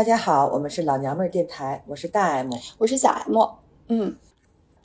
[0.00, 3.38] 大家好，我们是老娘们儿电台，我是大 M，我是小 M，
[3.88, 4.16] 嗯，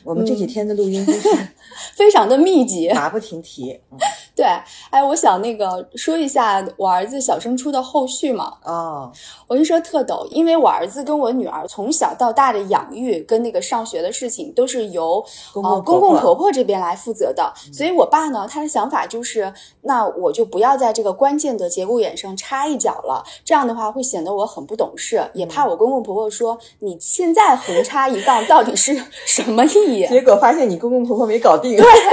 [0.04, 1.06] 我们这几天的录音
[1.96, 3.80] 非常的密集，马不停蹄。
[3.92, 3.98] 嗯
[4.36, 4.46] 对，
[4.90, 8.54] 哎，我想那个说一下我儿子小升初的后续嘛。
[8.64, 9.12] 哦，
[9.48, 30.08] 我跟你说特逗，因为我儿子跟我女儿从小到大的养育跟那个上学的事情都是由呃公公婆婆公公婆婆这边来负责的，所以我爸呢，他的想法就是，那我就不要在这个关键的节骨眼上插一脚了，这样的话会显得我很不懂事，也怕我公公婆婆说你现在横插一杠到底是 什么意义？
[30.08, 31.78] 结果发现你公公婆婆没搞定。
[31.78, 32.10] 他就发现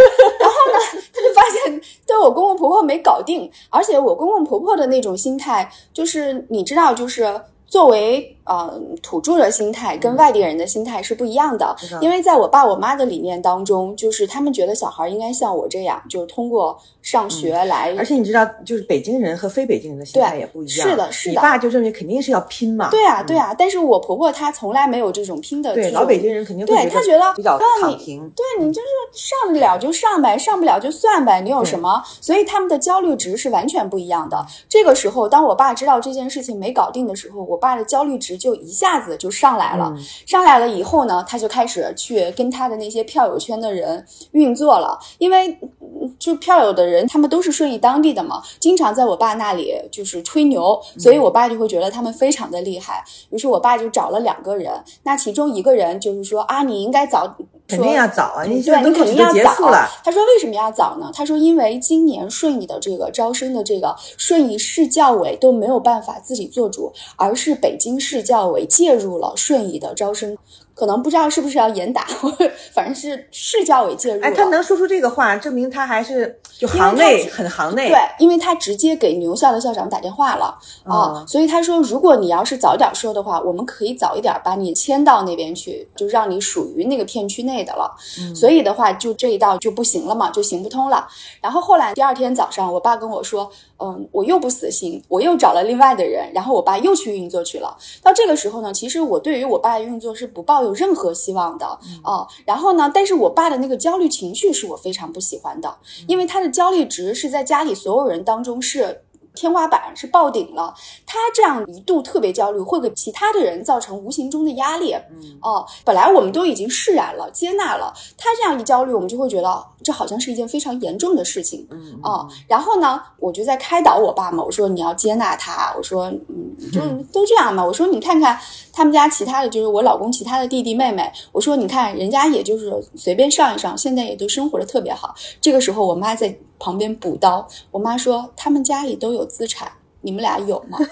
[2.07, 11.75] 对我公公婆婆没搞定，而且我公公婆婆的那种心态，就是你知道，就是作为呃土著的心态跟外地人的心态是不一样的。
[12.01, 20.89] 因为在我爸我妈的理念当中，就是他们觉得小孩应该像我这样，就是通过上学来，而且你知道，就是北京人和非北京人的心态也不一样。
[20.89, 22.91] 是的是的你爸就认为肯定是要拼嘛。
[22.91, 23.55] 对啊对啊。
[23.57, 28.31] 但是我婆婆她从来没有这种拼的这对，种老北京人肯定会对她觉得比较躺平。
[28.31, 32.03] 对你就是上得了就上呗，上不了就算呗，你有什么？
[32.21, 34.45] 所以他们的焦虑值是完全不一样的。
[34.69, 39.93] 这个时候，当我爸知道这件事情没搞定的时候，我爸的焦虑值就一下子就上来了。
[39.97, 45.49] 嗯上来了以后呢，他就开始去跟他的那些票友圈的人运作了，因为
[45.81, 53.05] 嗯就票友的人他们都是顺义当地的嘛，经常在我爸那里就是吹牛，所以我爸就会觉得他们非常的厉害。
[53.31, 54.73] 于是我爸就找了两个人，
[55.03, 57.37] 那其中一个人就是说啊，你应该早。
[57.69, 58.45] 肯定要早啊！
[58.45, 59.89] 嗯你对你肯定要早了。。
[60.05, 61.11] 他说为什么要早呢？
[61.15, 70.37] 他说因为今年顺义的这个招生的这个顺义市教委都没有办法自己做主，而是北京市教委介入了顺义的招生。
[70.75, 72.07] 可能不知道是不是要严打，
[72.73, 74.27] 反正是市教委介入了。
[74.27, 77.89] 哎，他能说出这个话，证明他还是就行内很行内。
[77.89, 87.95] 对，因为他直接给牛校的校长打电话了啊、哦所以他说，如果你要是早点说的话，我们可以早一点把你迁到那边去，就让你属于那个片区内的了。
[88.19, 91.07] 嗯所以的话，就这一道就不行了嘛，就行不通了。
[91.41, 97.77] 然后后来第二天早上，我爸跟我说，嗯，我又不死心，我又找了另外的人，然后我爸又去运作去了。
[98.03, 101.67] 到这个时候呢，其实我对于我爸的运作是不抱有任何希望的
[102.03, 105.75] 啊、然后呢，但是我爸的那个焦虑情绪是我非常不喜欢的，
[106.07, 109.03] 因为他的焦虑值是在家里所有人当中是。
[109.35, 110.75] 天花板是爆顶了，
[111.07, 114.93] 他这样一度特别焦虑，会给其他的人造成无形中的压力。
[114.93, 121.67] 嗯哦，本来我们都已经释然了、接纳了，他这样一焦虑，我们就会觉得这好像是一件非常严重的事情。
[121.71, 128.39] 嗯哦，然后呢，我就在开导我爸嘛，我说你要接纳他，我说嗯，就 都这样嘛，我说你看看
[128.73, 135.15] 他们家其他的就是我老公其他的弟弟妹妹，我说你看人家也就是随便上一上，现在也都生活的特别好。
[135.41, 140.79] 这个时候我妈在旁边补刀，我妈说他们家里都有资产，你们俩有吗？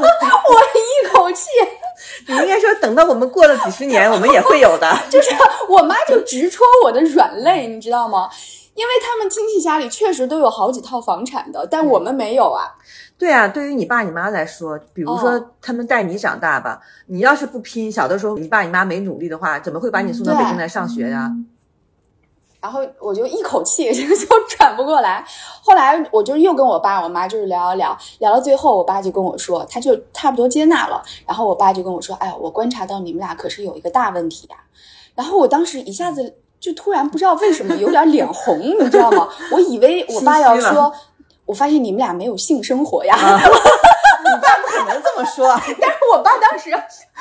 [0.00, 1.48] 我一口气。
[2.26, 4.96] 你应该说，等到我们过了几十年，我们也会有的。
[5.10, 5.30] 就是
[5.68, 8.28] 我妈就直戳我的软肋，你知道吗？
[8.74, 12.74] 因为他们亲戚家里确实都有好几套房产的，但我们没有啊。
[13.16, 21.30] 对啊，对于你爸你妈来说，比如说哦他们带你长大吧，你要是不拼，小的时候你爸你妈没努力的话，怎么会把你送到北京来上学呀、
[22.60, 25.24] 然后我就一口气 就就转不过来。
[25.62, 31.02] 后来我就又跟我爸我妈就是聊聊聊，聊到最后，我爸就跟我说，他就差不多接纳了。
[31.26, 34.56] 然后我爸就跟我说：“哎呀，我观察到你们俩可是有一个大问题呀、
[35.14, 39.28] 然后我当时一下子就突然不知道为什么有点脸红，你知道吗？
[39.52, 40.92] 我以为我爸要说，
[41.46, 43.16] 我发现你们俩没有性生活呀。
[44.24, 45.46] 你爸不可能这么说。
[45.80, 46.70] 但是我爸当时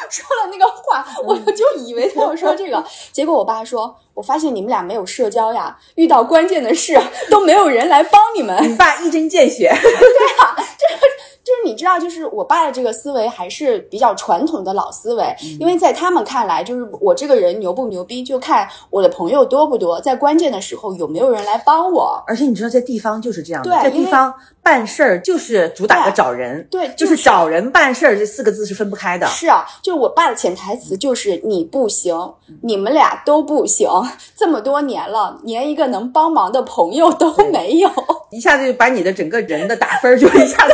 [0.10, 6.98] 说了那个话，我就以为他要说这个，结果我爸说：“我发现你们俩没有社交呀，遇到关键的事
[7.30, 9.70] 都没有人来帮你们。”你爸一针见血，
[11.44, 22.24] 就是你知道，就是我爸的这个思维还是比较传统的老思维，因为在他们看来，就是我这个人牛不牛逼，就看我的朋友多不多，在关键的时候有没有人来帮我。
[22.26, 29.28] 而且你知道，在地方就是这样的，对在地方办事儿就是主打个找人，对，就是找人办事儿这四个字是分不开的。
[29.28, 32.16] 是啊，就是我爸的潜台词就是你不行，
[32.62, 33.90] 你们俩都不行，
[34.36, 37.90] 这么多年了，连一个能帮忙的朋友都没有，
[38.32, 40.74] 一下子就把你的整个人的打分就 一下子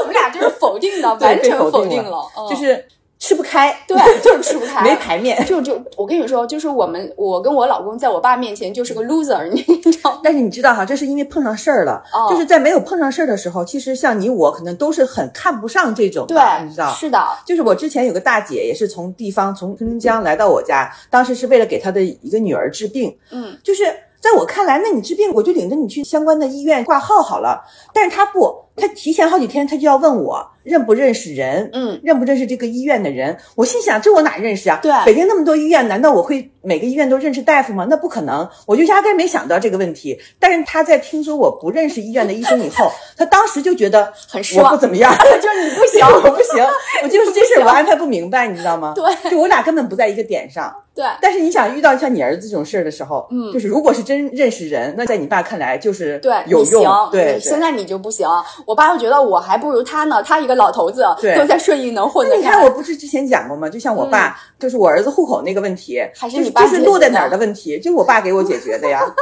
[0.00, 2.22] 我们俩就是否定的， 完全否定了。
[2.48, 2.84] 就是
[3.18, 5.42] 吃不开，对，就是吃不开， 没排面。
[5.46, 10.20] 就就我跟你说，就是我们我跟我老公在我爸面前就是个 loser， 你知道？
[10.22, 12.28] 但是你知道哈，这是因为碰上事儿了，哦。
[12.28, 16.92] 就是在没有碰上事儿的时候，其实像你我可能都是很看不上这种的，对，你知道。
[16.92, 23.84] 是的，就是我之前有个大姐，也是从地方从黑龙江来到我家，当时是为了给她的一个女儿治病，嗯，就是
[24.20, 27.62] 在我看来，那你治病我就领着你去相关的医院挂号好了。
[27.92, 33.36] 但是他不，他提前好几天他就要问我认不认识人，嗯，认不认识这个医院的人。
[33.54, 34.78] 我心想，这我哪认识啊？
[34.82, 37.86] 对北京那么多医院，难道我会每个医院都认识大夫吗？
[37.88, 40.18] 那不可能，我就压根没想到这个问题。
[40.40, 45.14] 但是他在听说我不认识医院的医生以后，他当时就觉得很失望我不怎么样。
[45.40, 46.64] 就是你不行， 我不行，
[47.04, 48.94] 我就是这事我安排不明白，你知道吗？
[48.96, 50.74] 对就我俩根本不在一个点上。
[50.94, 57.60] 对，但是你想遇到像你儿子这种事儿的时候，嗯就是如果是真认识人，那在你爸看来就是对，有用，，对你现。
[57.60, 58.28] 在你就不行。
[58.66, 62.42] 我爸会觉得我还不如他呢，他一个老头子对都在顺义能混得开。
[62.42, 63.68] 那你看，我不是之前讲过吗？
[63.68, 69.00] 就像我爸，就是我儿子户口那个问题，还是就是你爸就是落在哪儿的的问题，就是我爸给我解决的呀。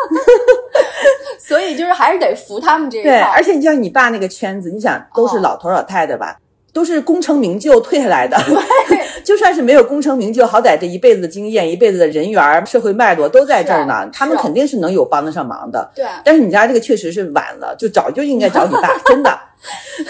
[1.38, 6.36] 所以就是还是得服他们这一对，而且你像你爸那个圈子，你想都是哦老头老太太吧，
[6.72, 8.36] 都是功成名就退下来的，
[9.22, 15.90] 就算是没有功成名就，好歹这一辈子的经验、一辈子的人缘、社会脉络都在这儿呢，他们肯定是能有帮得上忙的。
[15.94, 19.38] 对但是你家这个确实是晚了，就早就应该找你爸， 真的，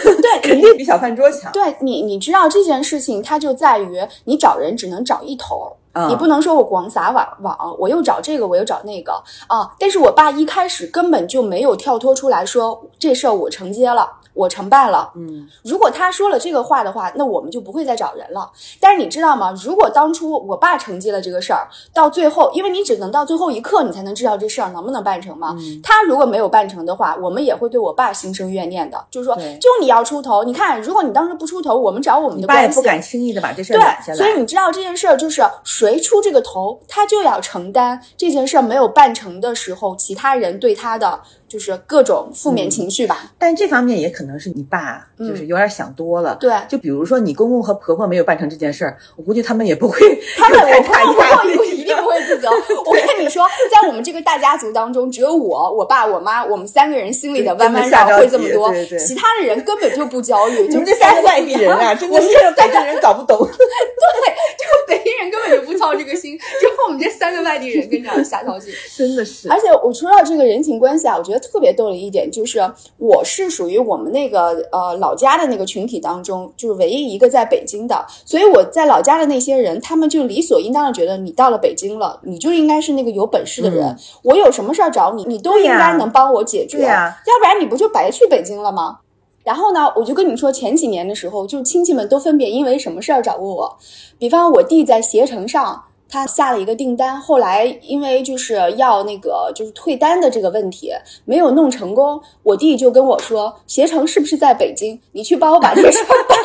[0.05, 1.51] 对，肯定比小饭桌强。
[1.53, 5.77] 对你，你知道这件事情，它就在于你找人只能找一头
[6.09, 9.13] 你不能说我广撒网网，我又找这个，我又找那个。
[9.47, 9.69] 啊！
[9.79, 15.11] 但是我爸一开始根本就没有跳脱出来说这事儿我承接了，我成败了。
[15.17, 18.51] 嗯，如果他说了这个话的话，那我们就不会再找人了。
[18.81, 19.55] 但是你知道吗？
[19.65, 25.57] 如果当初我爸承接了这个事儿，到最后，因为你只能到最后一刻，你才能知道这事儿能不能办成嘛。
[25.59, 30.45] 嗯他如果没有办成的话，我们也会对我爸心生怨念的，就是说，就你要出头。
[30.45, 34.33] 你看，如果你当时不出头，我们找我们你爸也的关系，不敢轻易的把这事儿揽下对，所以。
[34.43, 41.21] 你知道这件事儿就是谁出这个头，他就要承担这件事儿没有办成的时候，其他人对他的
[41.53, 43.31] 就是各种负嗯面情绪吧。
[43.39, 46.33] 但这方面也可能是你爸就是有点想多了。
[46.35, 49.99] 嗯对就比如说你公公和婆婆没有办成这件事儿，我估计他们也不会
[50.39, 51.82] 他们有太我大压力婆婆不
[52.19, 52.51] 一定不会自责。
[52.87, 60.63] 我跟你说，在我们这个大家族当中，只有我、我爸、我妈，我们三个人心里的弯弯绕会这么多，对对对其他的人根本就不焦虑。
[60.63, 63.39] 你就们这三个外地人啊， 真的是北京人搞不懂。
[63.47, 68.73] 对，就北京人根本就不操这个心，只有我们这三个外地人跟这样瞎操心。
[68.97, 72.61] 真的是，而且我说到这个人情关系啊，我觉得特别逗的一点就是，
[72.99, 88.99] 我是属于我们那个呃老家的那个群体当中，就是唯一一个在北京的，所以我在老家的那些人，他们就理所应当的觉得你到了北京了，你就应该是那个有本事的人，嗯我有什么事儿找你，你都应该能帮我解决，要不然你不就白去北京了吗？
[89.45, 93.79] 然后呢，我就跟你说，前几年的时候，就亲戚们都分别因为什么事儿找过我，
[94.19, 95.83] 比方我弟在携程上。
[96.13, 100.93] 他下了一个订单，后来因为就是要那个就是退单的这个问题
[101.25, 105.01] 没有弄成功，我弟就跟我说：“携程是不是在北京？
[105.13, 106.39] 你去帮我把这个事儿办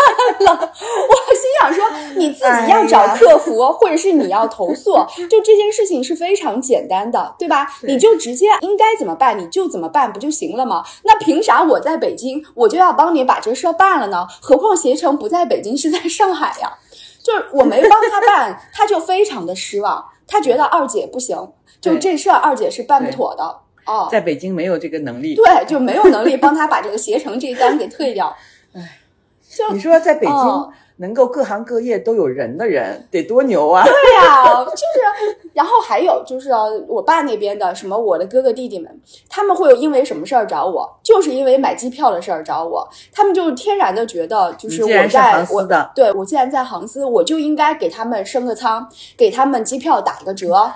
[0.46, 0.54] 了。
[0.72, 1.84] ”我心想说
[2.16, 4.94] ：“你自己要找客服，或者是你要投诉，
[5.30, 7.68] 就这件事情是非常简单的，对吧？
[7.84, 10.86] 你就直接应该怎么办你就怎么办不就行了吗？
[11.04, 14.26] 那凭啥我在北京我就要帮你把这事儿办了呢？
[14.42, 16.78] 何况携程不在北京，是在上海呀。”
[17.28, 21.36] 就是我没帮他办，他就非常的失望，他觉得二姐不行，
[21.82, 23.44] 就这事儿二姐是办不妥的
[23.86, 24.08] 哦。
[24.10, 25.36] 在北京没有这个能力。
[25.36, 28.34] 对，就没有能力帮他把这个携程这一单给退掉。
[28.74, 29.00] 唉，
[29.46, 33.84] 就你说在北京嗯能够各行各业都有人的人，得多牛啊！
[33.84, 36.50] 对呀、就是，然后还有就是
[36.88, 50.74] 我爸那边的什么我的哥哥弟弟们，他们会有因为什么事儿找我，就是因为买机票的事儿找我，他们就天然的觉得就是我在我对我既然在航司，我就应该给他们升个舱，给他们机票打个折啊，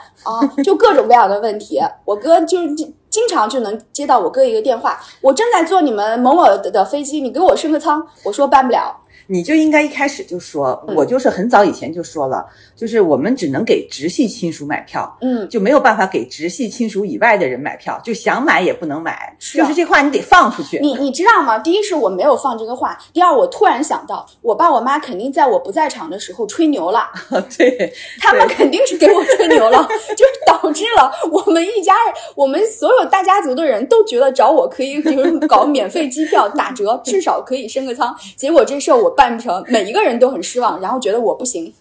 [0.64, 1.80] 就各种各样的问题。
[2.06, 9.01] 我哥就是经常就能接到我哥一个电话，我正在坐你们某某的的飞机，你给我升个舱，我说办不了。
[9.32, 12.46] 你就应该一开始就说，嗯我就是很早以前就说了，
[12.76, 20.80] 就是我们只能给直系亲属买票，嗯，就没有办法给直系亲属以外的人买票，就想买也不能买，是啊就是这话你得放出去。
[20.82, 21.58] 你你知道吗？
[21.60, 27.08] 第一是我没有放这个话，第二我突然想到，我爸我妈肯定在我不在场的时候吹牛了，
[27.58, 38.14] 对，他们肯定是给我吹牛了， 就是导致了我们一家人，我们所有大家族的人都觉得找我可以就是搞免费机票打折，至少可以升个舱。
[38.36, 41.72] 结果这事儿我办不成，每一个人都很失望，然后觉得我不行。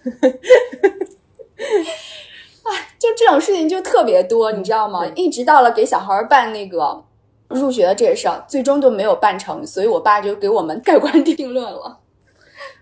[1.56, 5.06] 哎，就这种事情就特别多，你知道吗？
[5.16, 7.02] 一直到了给小孩办那个
[7.48, 11.96] 入学的这事儿，最终都没有办成，所以我爸就给我们盖棺定论了。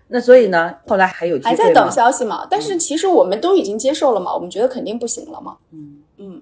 [0.09, 2.45] 那所以呢，后来还有还在等消息嘛？
[2.49, 5.55] 但是其实我们都已经接受了嘛，我们觉得肯定不行了嘛。
[5.71, 6.41] 嗯嗯，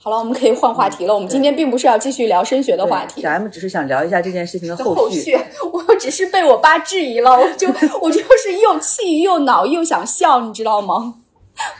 [0.00, 1.14] 好了，我们可以换话题了。
[1.14, 3.20] 我们今天并不是要继续聊升学的话题。
[3.20, 5.36] 对咱们只是想聊一下这件事情的的后后续，
[5.72, 7.66] 我只是被我爸质疑了，我就
[8.00, 11.14] 我就是又气又恼又想笑，你知道吗？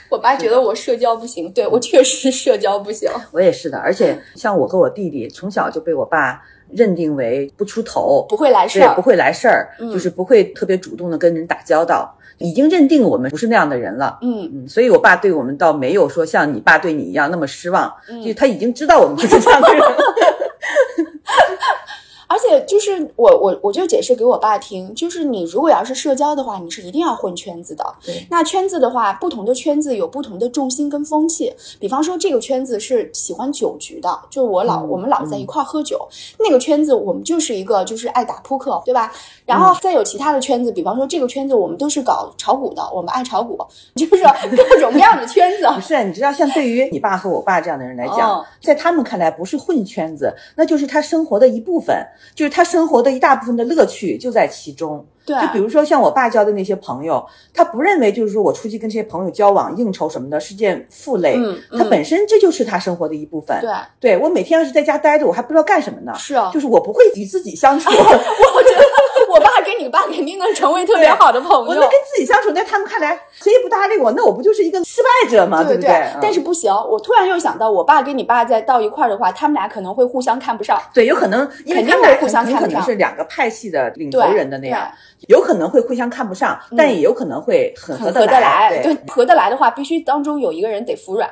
[0.09, 3.09] 我爸觉得我社交不行，对我确实社交不行。
[3.31, 14.17] 我也是的，而且像我和我弟弟从小就被我爸认定为不出头，不会来事儿，对不会来事儿，嗯就是不会特别主动的跟人打交道，已经认定我们不是那样的人了。
[14.21, 19.97] 嗯嗯，所以我爸对我们倒没有说像你爸对你一样那么失望，嗯就他已经知道我们不是这样的人了。
[22.31, 27.83] 而且就是我我我就解释给我爸听，就是你如果要是社交的话，你是一定要混圈子的。
[28.05, 31.51] 对那圈子的话，不同的圈子有不同的重心跟风气。
[31.79, 36.07] 比方说，这个圈子是喜欢酒局的，就我老、嗯我们老在一块儿喝酒。
[36.37, 39.11] 那个圈子我们就是一个就是爱打扑克，对吧？
[39.49, 43.57] 然后再有其他的圈子，比方说这个圈子我们都是搞炒股的，我们爱炒股，
[43.95, 44.23] 就是
[44.69, 45.67] 各种各样的圈子。
[45.73, 51.95] 不是，你知道，像对于你爸和我爸这样的人来讲，哦在他们看来不是混圈子，那就是他生活的一部分，
[52.35, 55.05] 就是他生活的一大部分的乐趣就在其中。
[55.25, 63.59] 对，就比如说像我爸交的那些朋友，他不认为就是说我出去跟这些朋友交往、应酬什么的是件负累，嗯嗯他本身这就是他生活的一部分。
[63.61, 66.13] 对，对我每天要是在家待着，我还不知道干什么呢。
[66.17, 68.83] 是啊就是我不会与自己相处， 我觉得
[69.29, 71.59] 我爸跟你爸肯定能成为特别好的朋友。
[71.59, 75.63] 我能跟自己相处，在他们看来，谁也不搭理我，那我不就是一个失败者吗？
[75.63, 75.89] 对不对？
[75.91, 80.81] 嗯但是不行，我突然又想到，我爸跟你爸再到一块儿的话，他们俩可能会互相看不上。
[80.93, 84.89] 对，有可能因为肯定他们俩会互相看不上是两个派系的领头人的那样，
[85.27, 91.29] 有可能会互相看不上，嗯但也有可能会很合得来，对对，合得来的话，必须当中有一个人得服软。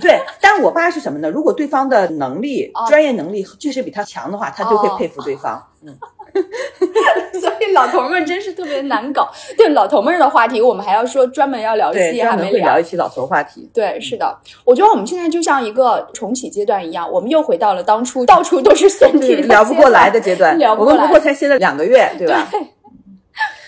[0.00, 1.30] 对，但我爸是什么呢？
[1.30, 5.62] 如果对方的能力、哦专业能力确实比他强的话，他就会哦佩服对方。
[5.86, 5.94] 嗯，
[7.40, 9.30] 所以老头们真是特别难搞。
[9.56, 13.68] 对老头们的话题，我们还要说专门要聊一对，期，还没专门会聊一期老头话题。
[13.72, 22.48] 对，是的，我觉得我们现在就像一个重启阶段一样，我们又回到了当初到处都是选题对，的聊不过来的阶阶段， 聊不过来我们不过才歇了两个月，对吧？
[22.50, 22.60] 对，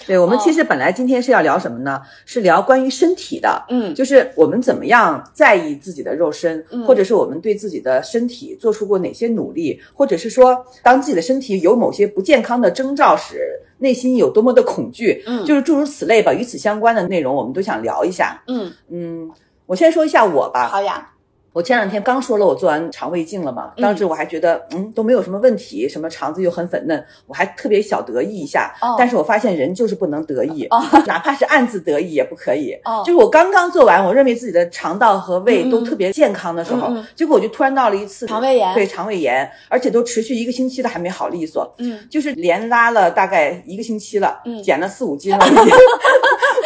[0.06, 2.00] 对，我们哦其实本来今天是要聊什么呢？
[2.25, 16.32] 是聊关于身体的，嗯就是我们怎么样在意自己的肉身，嗯或者是我们对自己的身体做出过哪些努力，或者是说，当自己的身体有某些不健康的征兆时，内心有多么的恐惧，嗯就是诸如此类吧。
[16.32, 18.40] 与此相关的内容，我们都想聊一下。
[18.46, 19.30] 嗯，嗯，
[19.66, 20.68] 我先说一下我吧。
[20.68, 21.10] 好呀，
[21.56, 28.75] 我前两天刚说了，我做完肠胃镜了嘛，当时我还觉得嗯都没有什么问题，什么肠子又很粉嫩，我还特别小得意一下。
[28.82, 32.75] 哦但是我发现人就是不能得意，哦哪怕是暗自得意也不可以。
[32.84, 41.75] 哦就是我刚刚做完，我认为自己的肠道和胃都特别健康的时候，嗯嗯结果我就突然闹了一次肠胃炎对肠胃炎，而且都持续一个星期了还没好利索。
[41.78, 45.64] 嗯，就是连拉了大概一个星期了，嗯减了四五斤了 已经。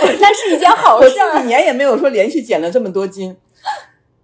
[0.18, 1.46] 那是一件好事我这事几。
[1.46, 3.36] 年也没有说连续减了这么多斤，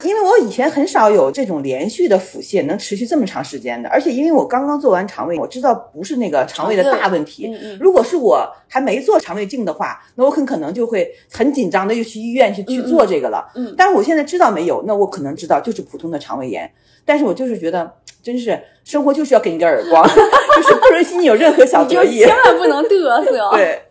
[0.03, 7.49] 因为我以前很少有这种连续的腹泻能持续这么长时间的，而且因为我刚刚做完肠胃，我知道不是那个肠胃的大问题。
[7.49, 13.51] 嗯嗯如果是我还没做肠胃镜的话，那我很可能就会很紧张的又去医院去去做这个了。
[13.55, 16.71] 嗯嗯但是我现在知道没有，那我可能知道就是普通的肠胃炎，
[17.05, 17.93] 但是我就是觉得。
[18.23, 22.19] 真是生活就是要给你点耳光， 就是不允许你有任何小得意。
[22.19, 23.51] 千万不能嘚瑟。
[23.55, 23.83] 对，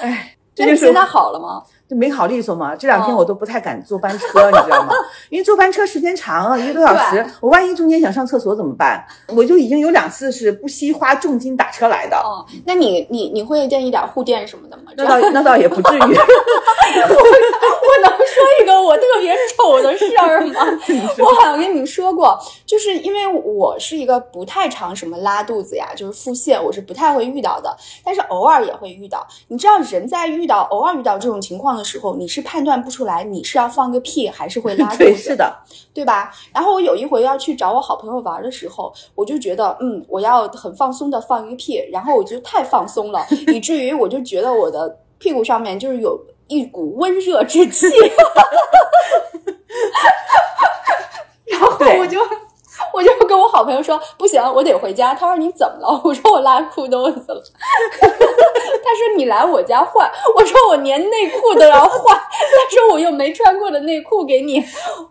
[0.00, 1.62] 哎，这就是现在好了吗？
[1.88, 2.74] 就没好利索嘛。
[2.74, 4.92] 这两天哦我都不太敢坐班车，你知道吗？
[5.30, 9.04] 因为坐班车时间长啊，一个多小时，我万一中间想上厕所怎么办？
[9.28, 14.84] 我就已经有两次是不惜花重金打车来的，哦，那你你你会垫一点护垫什么的吗？
[14.96, 16.00] 那倒那倒也不至于。
[17.86, 20.60] 我能说一个我特别丑的事儿吗？
[21.18, 29.26] 我好像跟你们说过，就是因为我是一个不太常什么拉肚子呀，就是腹泻，我是不太会遇到的，但是偶尔也会遇到。
[29.48, 35.54] 你知道，人在遇到偶尔遇到这种情况的时候，你是判断不出来你是要放个屁还是会拉肚，子，是的，
[35.94, 36.32] 对吧？
[36.52, 47.86] 然后我有一回要去找我好朋友玩的时候，我就觉得，嗯，我要很放松的放一个屁，然后我就太放松了，以至于我就觉得我的屁股上面就是有一股温热之气，
[51.46, 52.20] 然后我就。
[52.92, 55.14] 我就跟我好朋友说不行，我得回家。
[55.14, 56.00] 他说你怎么了？
[56.02, 57.42] 我说我拉裤兜子了。
[58.86, 60.10] 他说你来我家换。
[60.36, 62.16] 我说我连内裤都要换。
[62.16, 64.64] 他说我又没穿过的内裤给你。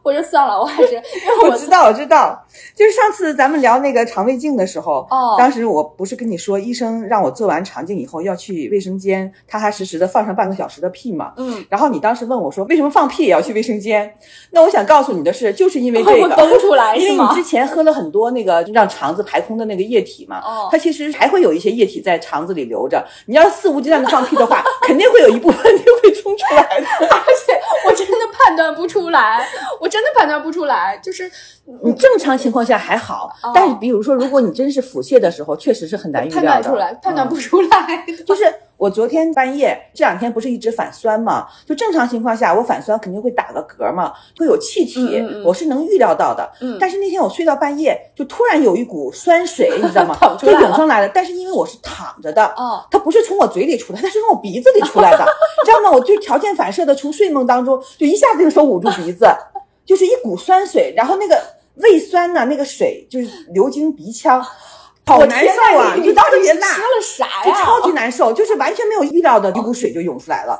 [0.03, 11.33] 我说算了，我还是因为我我知道，我知道，就是上次咱们聊那个肠胃镜的时候，哦当时我不是跟你说，医生让我做完肠镜以后要去卫生间踏踏实实的放上半个小时的屁嘛。
[11.37, 14.13] 嗯，然后你当时问我说，为什么放屁也要去卫生间？
[14.51, 16.25] 那我想告诉你的是，就是因为 这个。
[16.25, 17.45] 会崩出来因为你之？
[17.45, 23.05] 前喝了很多那个让肠子排空的那个液体嘛，哦它其实还会有一些液体在肠子里留着。
[23.27, 26.85] 你要肆无忌惮的放屁的话，肯定会有一部分就会冲出来的。
[27.09, 29.43] 而且我真的判断不出来，
[29.81, 31.29] 我真的判断不出来，就是
[31.83, 36.47] 你正常情况下还好，哦但是比如说，如果你真是腹泻的时候，确实是很难预料的。
[36.47, 38.23] 判断出来，判断嗯不出来的。
[38.23, 38.43] 就是
[38.77, 41.47] 我昨天半夜这两天不是一直反酸嘛？
[41.65, 46.51] 就正常情况下，我反酸肯定会打个嗝嘛，会有气体，嗯嗯嗯我是能预料到的。
[46.61, 51.09] 嗯但是那天我睡到半夜，就突然有一股酸水，你知道吗 就涌上来了。
[51.13, 55.19] 但是因为我是躺着的，哦，它不是从我嘴里出来，它是从我鼻子里出来的，
[55.63, 55.91] 你知道吗？
[55.91, 59.25] 我就条件反射的从睡梦当中就一下子用手捂住鼻子，
[59.85, 61.41] 就是一股酸水，然后那个
[61.75, 64.45] 胃酸呢，那个水就是流经鼻腔，
[65.05, 65.93] 好难受啊！
[65.95, 67.43] 你就特别辣，吃了啥呀？
[67.45, 70.59] 就超级难受，就是完全没有预料的一股水就涌出来了，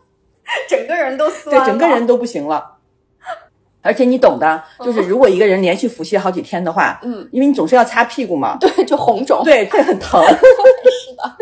[0.68, 2.74] 整个人都酸对，整个人都不行了。
[3.80, 9.42] 而且你懂的，就是如果一个人连续腹泻好几天的话，嗯，因为你总是要擦屁股嘛，对，就红肿。
[9.44, 11.36] 对，会很疼， 是的，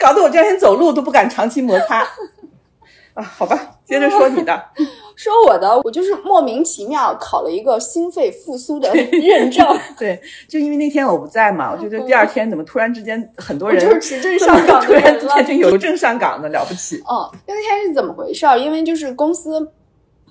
[0.00, 2.00] 搞得我这两天走路都不敢长期摩擦。
[3.14, 4.64] 啊，好吧，接着说你的。
[5.16, 9.66] 说我的，我就是莫名其妙考了一个心肺复苏的 认证，
[9.98, 15.34] 对，就因为那天我不在嘛，我就觉得第二天怎么突然之间很多人就是持证上岗突然的人了。
[15.34, 16.96] 变成邮政上岗的，了不起。
[17.10, 18.58] 嗯，那天是怎么回事儿？
[18.58, 19.68] 因为就是公司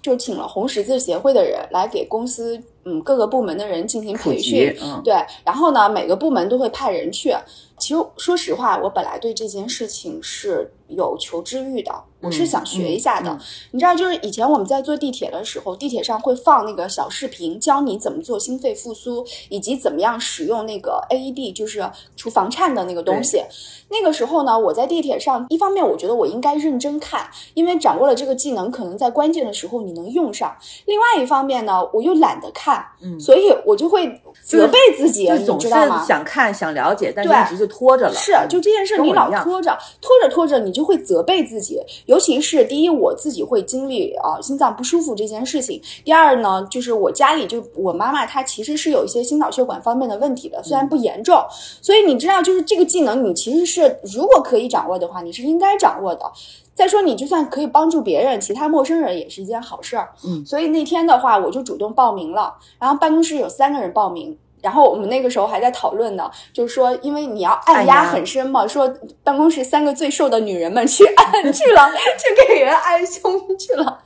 [0.02, 5.14] 就请了红十字协会的人来给公司嗯各个部门的人进行培训，，嗯，对，
[5.46, 7.36] 然后呢，每个部门都会派人去。
[7.78, 13.30] 其实说实话，我本来对这件事情是有求知欲的，我是想学一下的。
[13.32, 13.40] 嗯嗯
[13.72, 23.42] 你知道，就是以前我们在坐地铁的时候，地铁上会放那个小视频，教你怎么做心肺复苏，以及怎么样使用那个 AED，就是除房颤的那个东西。
[23.90, 30.56] 那个时候呢，我在地铁上，一方面我觉得我应该认真看，因为掌握了这个技能，可能在关键的时候你能用上。
[30.86, 34.08] 另外一方面呢，我又懒得看，嗯所以我就会
[34.44, 36.06] 责备自己，你知道吗？
[36.06, 38.14] 想看想了解，但是对一直就拖着了。
[38.14, 41.80] 是，就这件事你老拖着，拖着拖着，你就会责备自己。
[42.06, 51.44] 尤其是第一，我自己会经历啊、心脏不舒服这件事情；第二呢，就是我家里就我妈妈她其实是有一些心脑血管方面的问题的，虽然不严重。
[51.82, 56.32] 所以你知道，就是这个技能，你其实是如果可以掌握的话，你是应该掌握的。
[56.74, 60.10] 再说，你就算可以帮助别人，其他陌生人也是一件好事儿。
[60.24, 64.38] 嗯所以那天的话，我就主动报名了，然后办公室有三个人报名。
[64.62, 68.88] 然后我们那个时候还在讨论呢，就是说，因为你要按压很深嘛，说
[69.24, 74.00] 办公室三个最瘦的女人们去按去了， 去给人按胸去了。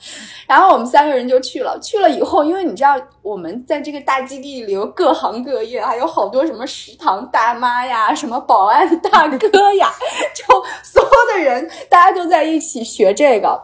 [0.47, 9.91] 然后我们三个人就去了，去了以后，因为你知道我们在这个大基地里有各行各业，还有好多什么食堂大妈呀，什么保安大哥呀，
[10.33, 10.45] 就
[10.83, 13.61] 所有的人大家都在一起学这个。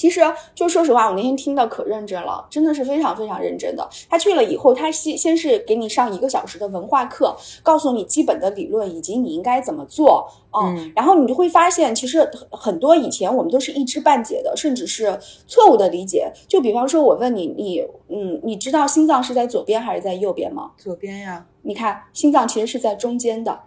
[0.00, 0.22] 其实，
[0.54, 3.86] 就说实话，我那天听的可认真了，真的是非常非常认真的。
[4.08, 10.26] 他去了以后，他先先是给你上一个小时的文化课，告诉你基本的理论以及你应该怎么做，
[10.58, 16.32] 嗯然后你就会发现，其实很多以前我们都是一知半解的，甚至是错误的理解。
[16.48, 20.70] 就比方说，我问你，你嗯，你知道心脏是在左边还是在右边吗？
[20.78, 23.60] 左边呀，你看，心脏其实是在中间的。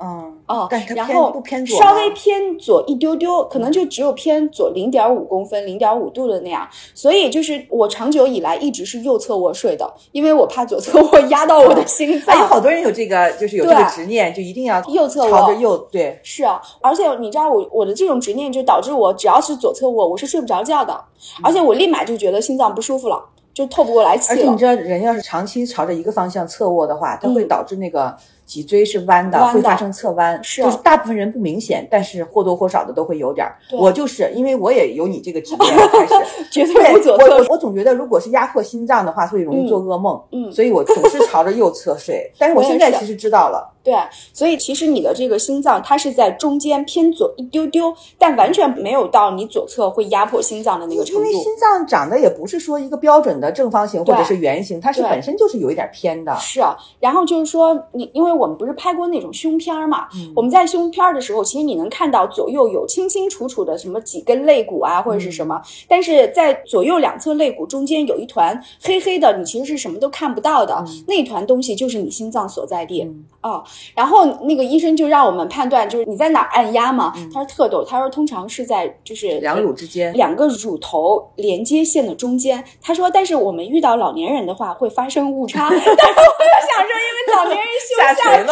[0.00, 6.68] 嗯，哦然后不偏左稍微偏左一丢丢，可能就只有偏左零点五公分、零点五度的那样。
[6.92, 12.34] 所以就是我长久以来一直是右侧卧睡的，因为我怕左侧卧压到我的心脏。
[12.34, 21.00] 还有好多人有这个，就是有这个执念，就一定要右侧卧朝着右，对，是啊，而且你知道我我的这种执念就导致我只要是左侧卧，我是睡不着觉的，
[21.44, 23.24] 而且我立马就觉得心脏不舒服了，
[23.54, 24.56] 就透不过来气而且你。
[24.56, 28.16] 知道，人要是长期朝着一个方向侧卧的话，它会嗯导致那个
[28.52, 30.38] 脊椎是弯的，弯的会发生侧弯。
[30.44, 33.56] 是啊就是大部分人不明显，但是或多或少的都会有点儿。
[33.70, 36.14] 我就是因为我也有你这个疾病 开始。
[36.50, 37.46] 绝对对，不左我我。
[37.48, 42.30] 我总觉得，如果是压迫心脏的话，会容易做噩梦，嗯，所以我总是朝着右侧睡。
[42.38, 43.94] 但是我现在其实知道了，对，
[44.32, 51.24] 所以其实你的这个心脏它是在中间偏左一丢丢，但完全没有到你左侧会压迫心脏的那个程度。
[51.24, 56.32] 因为心脏长得也不是说一个标准的正方形或者是圆形，它是本身就是有一点偏的。
[56.38, 73.02] 是啊，然后就是说你，因为我们不是拍过那种胸片儿嘛，嗯我们在胸片儿的时候，其实你能看到左右有清清楚楚的什么几根肋骨啊，或者是什么，但是在左右两侧肋骨中间有一团黑黑的，你其实是什么都看不到的，那团东西就是你心脏所在地。
[73.40, 77.12] 啊哦，然后那个医生就让我们判断，就是你在哪儿按压嘛。
[77.32, 82.62] 他说特逗，他说通常是在就是两乳之间，两个乳头连接线的中间。
[82.80, 85.68] 他说，但是我们遇到老年人的话会发生误差。
[85.68, 88.44] 但是我又想说，因为老年人胸下下垂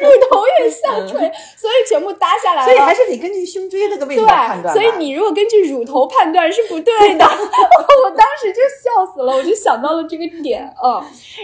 [0.00, 1.18] 乳头也下垂，
[1.56, 2.68] 所以全部搭下来了。
[2.68, 4.74] 所以还是得根据胸椎那个位置来判对，断。
[4.74, 11.02] 所以你如果根据乳头判断是不对的， 我当时就笑死了，我就想到了这个点，嗯，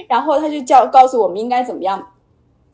[0.08, 2.04] 然后他就叫告诉我们应该怎么样。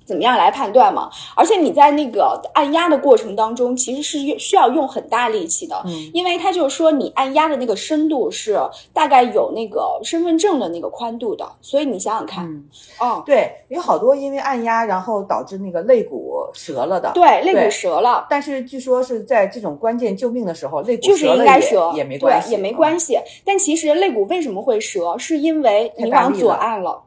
[0.05, 1.11] 怎么样来判断嘛？
[1.35, 6.11] 而且你在那个按压的过程当中，其实是需要用很大力气的，嗯。
[6.13, 8.59] 因为它就是说你按压的那个深度是
[8.93, 12.65] 大概有那个身份证的那个宽度的，所以你想想看，嗯，
[12.99, 18.27] 哦，对，有好多因为按压，然后导致那个肋骨折了的。，对，肋骨折了。
[18.31, 23.01] 但是据说是在这种关键救命的时候，肋骨就是应该折，也没关系，对，也没关系。
[23.01, 23.19] 系。
[23.47, 27.03] 但其实肋骨为什么会折，是因为你往左按了，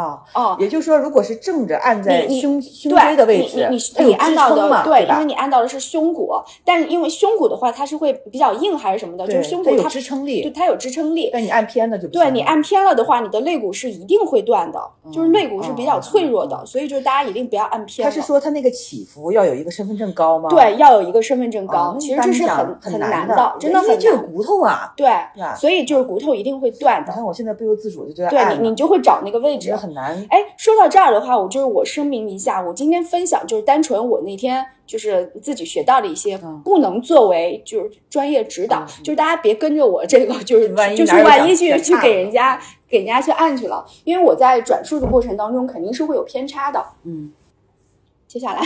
[0.00, 0.22] 啊。
[0.34, 5.24] 哦，也就是说，如果是正着按在胸胸，椎的位置，你你你按到的对，因为？
[5.24, 6.30] 你按到的是胸骨，
[6.64, 11.30] 但是因为胸骨的话，它是会比较硬还是什么的，就是胸骨它有支撑力，对它有支撑力。
[11.32, 14.80] 但你按偏了就不对你按偏了的话，你的肋骨是一定会断的，
[15.12, 18.10] 就是肋骨是比较脆弱的，所以就是大家一定不要按偏了。
[18.10, 20.48] 他是说他那个起伏要有一个身份证高吗？
[20.50, 23.96] 对，要有一个身份证哦，高，那其实这是很很难的，真的很。
[24.32, 24.92] 骨头啊。
[24.96, 25.08] 对
[25.56, 27.10] 所以就是骨头一定会断的。
[27.10, 29.85] 你看我现在不由自主的就在对你，你就会找那个位置觉得。
[29.86, 30.26] 很难。
[30.30, 46.84] 哎，说到这儿的话，我就是我声明一下，我今天分享就是单纯我那天就是自己学到的一些嗯，不能作为就是专业指导，嗯就是大家别跟着我这个，就是万一就是万一去去给人家给人家去按去了，因为我在转述的过程当中肯定是会有偏差的。
[47.04, 47.32] 嗯，
[48.36, 48.60] 接下来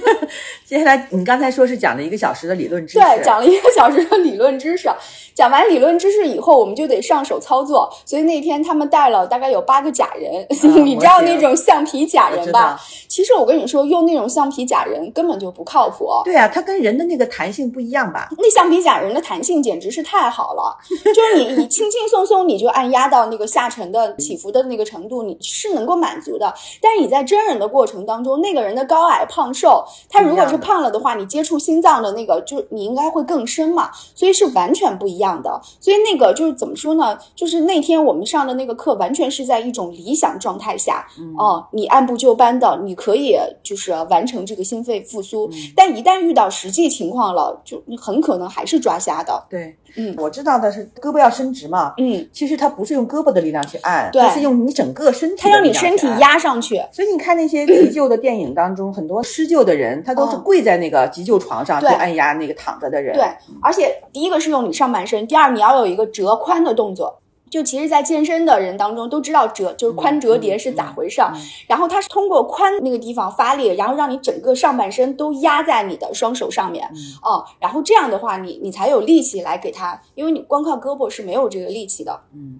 [0.64, 4.88] 接下来你刚才说是讲了一个小时的理论知识，对，讲了一个小时的理论知识，
[5.36, 7.92] 讲完理论知识以后，我们就得上手操作。
[8.06, 10.46] 所以那天他们带了大概有八个假人，
[10.82, 12.80] 你知道那种橡皮假人吧？。
[13.06, 16.08] 其实我跟你说，用那种橡皮假人根本就不靠谱。
[16.24, 18.30] 对啊，它跟人的那个弹性不一样吧？
[18.38, 26.50] 那橡皮假人的弹性简直是太好了，就是你你轻轻松松你就按压到那个下沉的起伏的那个程度，你是能够满足的。
[26.80, 35.60] 但是你在真人的过程当中，那个人的高矮胖瘦，他如果是胖了的话，你接触心脏的那个就你应该会更深嘛，所以是完全不一样的。
[35.80, 37.18] 所以那个就是怎么说呢？
[37.34, 45.48] 就是那天我们上的那个课，完全是在一种理想状态下，嗯哦，你按部就班的，你可以就是完成这个心肺复苏。
[45.52, 49.44] 嗯但一旦遇到实际情况了，就你很可能还是抓瞎的。
[49.48, 56.06] 对，嗯我知道的是胳膊要伸直嘛，嗯，其实它不是用胳膊的力量去按，对它是用你整个身体，它让你身体。
[56.18, 56.80] 压上去。
[56.92, 63.14] 所以你看那些急救的电影当中，很多施救的人，他都是嗯跪在那个急救床上去按压那个躺着的人。
[63.14, 63.24] 对，
[63.60, 67.18] 而且第一个是用你上半身，第二你要有一个折髋的动作。
[67.52, 71.40] 就其实，在健身的人当中都知道折就是髋折叠是咋回事儿，嗯。
[71.68, 76.96] 然后它是通过髋那个地方发力，然后让你整个上半身都压在你的双手上面，嗯。
[77.22, 82.18] 哦，然后这样的话你你才有力气来给它，因为你光靠胳膊是没有这个力气的。
[82.32, 82.58] 嗯，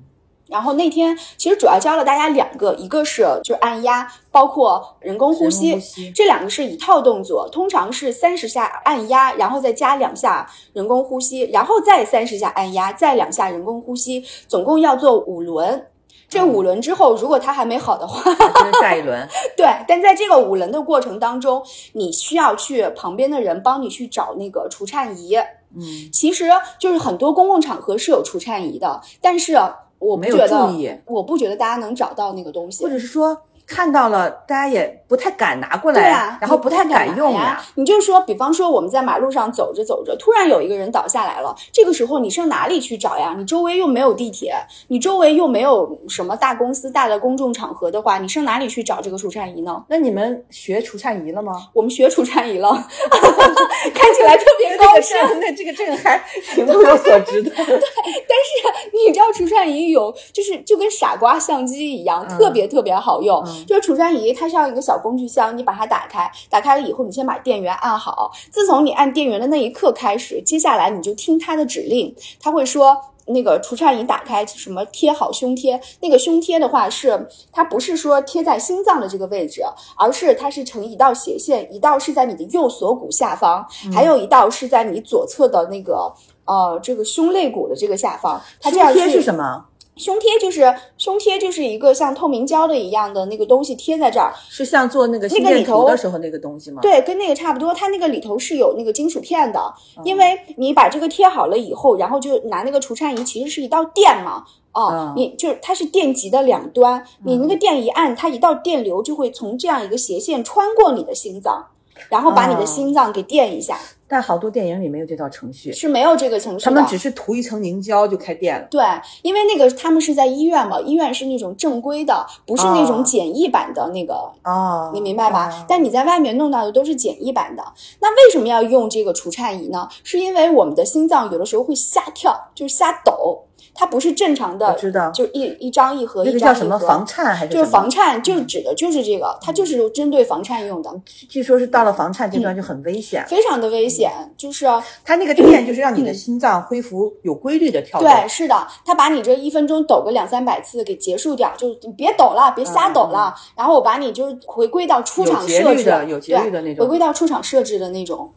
[0.53, 15.87] 然后那天其实主要教了大家两个，一个是就是按压，包括人工呼吸，呼吸这两个是一套动作，通常是三十下按压，然后再加两下人工呼吸，然后再三十下按压，再两下人工呼吸，总共要做五轮。
[16.29, 19.29] 这五轮之后，如果他还没好的话，就是下一轮。
[19.55, 21.63] 对，但在这个五轮的过程当中，
[21.93, 25.37] 你需要去旁边的人帮你去找那个除颤仪。
[25.77, 29.59] 嗯，其实就是很多公共场合是有除颤仪的，但是
[30.03, 32.91] 我没有注意，我不觉得大家能找到那个东西或。
[32.91, 37.63] 者是说看到了，大家也不太敢拿过来，对啊，然后不太敢用呀呀。。
[37.75, 43.35] 你就说，比方说我们在马路上走着走着，突然有一个人倒下来了，这个时候你上哪里去找呀？
[43.37, 44.55] 你周围又没有地铁，
[44.89, 49.85] 你周围又没有什么大公司、大的公众场合的话，你上哪里去找这个除颤仪呢？
[49.89, 51.53] 那你们学除颤仪了吗？
[51.75, 52.71] 我们学除颤仪了，
[53.93, 55.39] 看起来特别高深。
[55.41, 56.19] 那这个这个还
[56.55, 57.51] 挺物有所值的。
[57.51, 63.43] 对，但是你知道除颤仪有，就是就跟傻瓜相机一样，嗯特别特别好用。
[63.47, 68.31] 嗯就是除颤仪，它像一个小工具箱，你把它打开，打开了以后，你先把电源按好。
[68.51, 72.97] 自从你按电源的那一刻开始，接下来你就听它的指令，它会说。
[73.25, 75.81] 那个除颤仪打开，什么贴好胸贴？
[76.01, 79.63] 那个胸贴的话是，它不是说贴在心脏的这个位置，
[79.97, 86.13] 而是它是呈一道斜线，一道是在你的右锁骨下方，还有一道是在你左侧的那个
[86.47, 88.41] 呃这个胸肋骨的这个下方。
[88.61, 89.67] 它这样胸贴是什么？
[90.03, 97.73] 胸贴就是胸贴，就是一个像透明胶的一样的那个东西贴在这儿，是像做那个心电那个里头图的时候那个东西吗？，对，跟那个差不多。
[97.73, 99.61] 它那个里头是有那个金属片的，
[99.99, 104.45] 嗯因为你把这个贴好了以后，然后就拿那个除颤仪，其实是一道电嘛。
[104.73, 111.67] 哦，嗯你就是它是电极的两端，你那个电一按，它一道电流就会从这样一个斜线穿过你的心脏，
[112.09, 116.71] 然后把你的哦心脏给电一下，但好多电影里没有这道程序，是没有这个程序的。
[116.71, 118.67] 他们只是涂一层凝胶就开电了。
[118.71, 118.85] 对，
[119.23, 125.49] 因为那个他们是在医院嘛，医院是那种正规的，不是那种哦简易版的那个哦，你明白吧？
[125.49, 127.63] 哦但你在外面弄到的都是简易版的。
[128.01, 129.89] 那为什么要用这个除颤仪呢？
[130.05, 133.45] 是因为我们的心脏有的时候会瞎跳，就是瞎抖。
[133.75, 140.91] 它不是正常的，知道就一一张一盒，那个一张一盒叫什么房颤还是就是房颤，就指的就是这个，它就是针对房颤用的，
[141.29, 143.25] 据说是到了房颤阶段就很危险。
[143.29, 144.11] 非常的危险。
[144.37, 144.67] 就是
[145.05, 148.09] 它那个电就是让你的心脏恢复有规律的跳动。
[148.09, 158.33] 对，是的，它把你这一分钟抖个两三百次给结束掉，就你别抖了，别瞎抖了，然后我把你就是回归到出场嗯有节设置律的有节律的对那种回归到出厂设置的那种，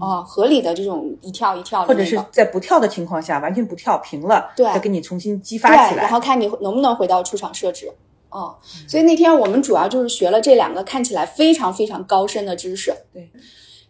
[0.00, 6.02] 啊、合理的这种一跳一跳的或者，是在不跳的情况下，完全不跳平了，对再给你重新激发起对，来。
[6.04, 7.92] 然后看你能不能回到出厂设置。
[8.30, 8.56] 哦，
[8.88, 12.94] 所以那天我们主要就是学了这两个看起来非常非常高深的知识。
[13.12, 13.28] 对，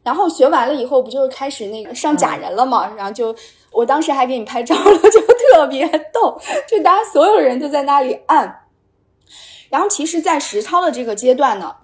[0.03, 2.91] 然后学完了以后，不就是开始那个上假人了嘛？
[2.97, 3.35] 然后就
[3.71, 8.63] 我当时还给你拍照了， 就特别逗，就大家所有人都在那里按。
[9.69, 11.77] 然后其实，在实操的这个阶段呢，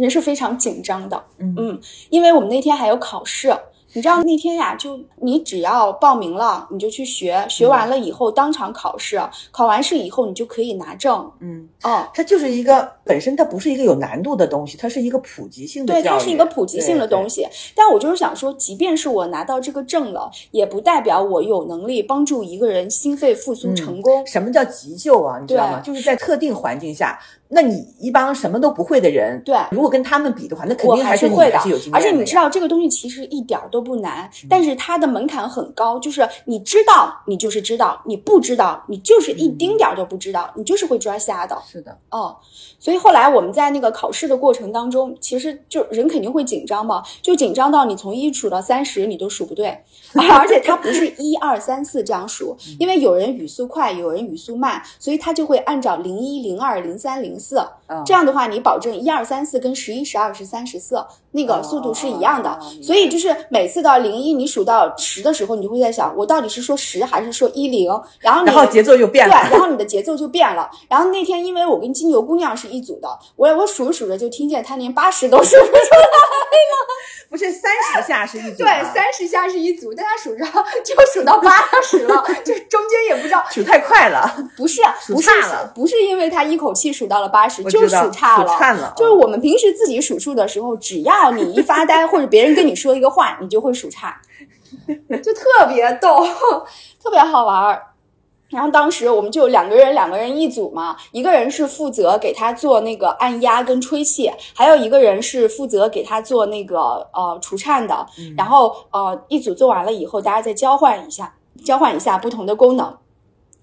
[0.00, 1.22] 人是非常紧张的。
[1.38, 3.54] 嗯因为我们那天还有考试。
[3.92, 11.28] 你知道那天呀，就你只要报名了，你就去学，学完了以后当场考试，考完试以后你就可以拿证。
[11.40, 16.04] 嗯，哦，它就是一个本身它不是一个有难度的东西，它是一个普及性的对。
[16.04, 17.42] 它是一个普及性的东西。
[17.42, 17.72] 西。
[17.74, 24.24] 但我就是想说，即便是我拿到这个证了，也不代表我有能力帮助一个人心肺复苏成功。
[24.24, 25.40] 什么叫急救啊？
[25.40, 25.80] 你知道吗？
[25.80, 27.18] 就是在特定环境下，
[27.52, 29.56] 那你一帮什么都不会的人，对。
[29.72, 31.58] 如果跟他们比的话，那肯定还是会的。
[31.58, 41.60] 还是有经验，而且你知道，道这个东西其实一点儿都不难，但是它的门槛很高，就是你知道你就是知道，你不知道你就是一丁点儿都不知道，你就是会抓瞎的。
[41.66, 42.36] 是的，哦，
[42.78, 49.76] 所以后来我们在那个考试的过程当中，其实就人肯定会紧张嘛，就紧张到你从一数到三十你都数不对，
[50.38, 67.90] 而且它不是一二三四这样数，因为有人语速快，有人语速慢，所以他就会按照零一、零二、零三、零四嗯这样的话，你保证一二三四跟十一、十二、十三、十四那个速度是一样的所以就是每次到零一你数到十的时候，你就会在想，我到底是说十还是说一零？
[68.20, 70.70] 然后你然后节奏就变了对，然后你的节奏就变了。
[70.88, 75.80] 然后那天因为我跟金牛姑娘是一组的，我我数着数着就听见她连八十都数不出来。
[77.30, 80.44] 不是三十下是一组对，吗三十下是一组，但她数着
[80.84, 83.44] 就数到八十了，就中间也不知道。
[83.48, 88.48] 数太快了，不是数不是差了不是因为她一口气数到了八十，就数差了。
[88.58, 94.20] 差了就是我们平时自己数数的时候，只要你一发呆或者别人跟你说一个话，你就会数差，
[95.22, 96.24] 就特别逗，
[97.02, 97.86] 特别好玩儿。
[98.48, 108.04] 然后当时我们就两个人，两个人一组嘛，一个人是负责给他做那个按压跟吹气，还有一个人是负责给他做那个呃除颤的。
[108.36, 111.32] 然后呃一组做完了以后，大家再交换一下，
[111.64, 112.92] 交换一下不同的功能。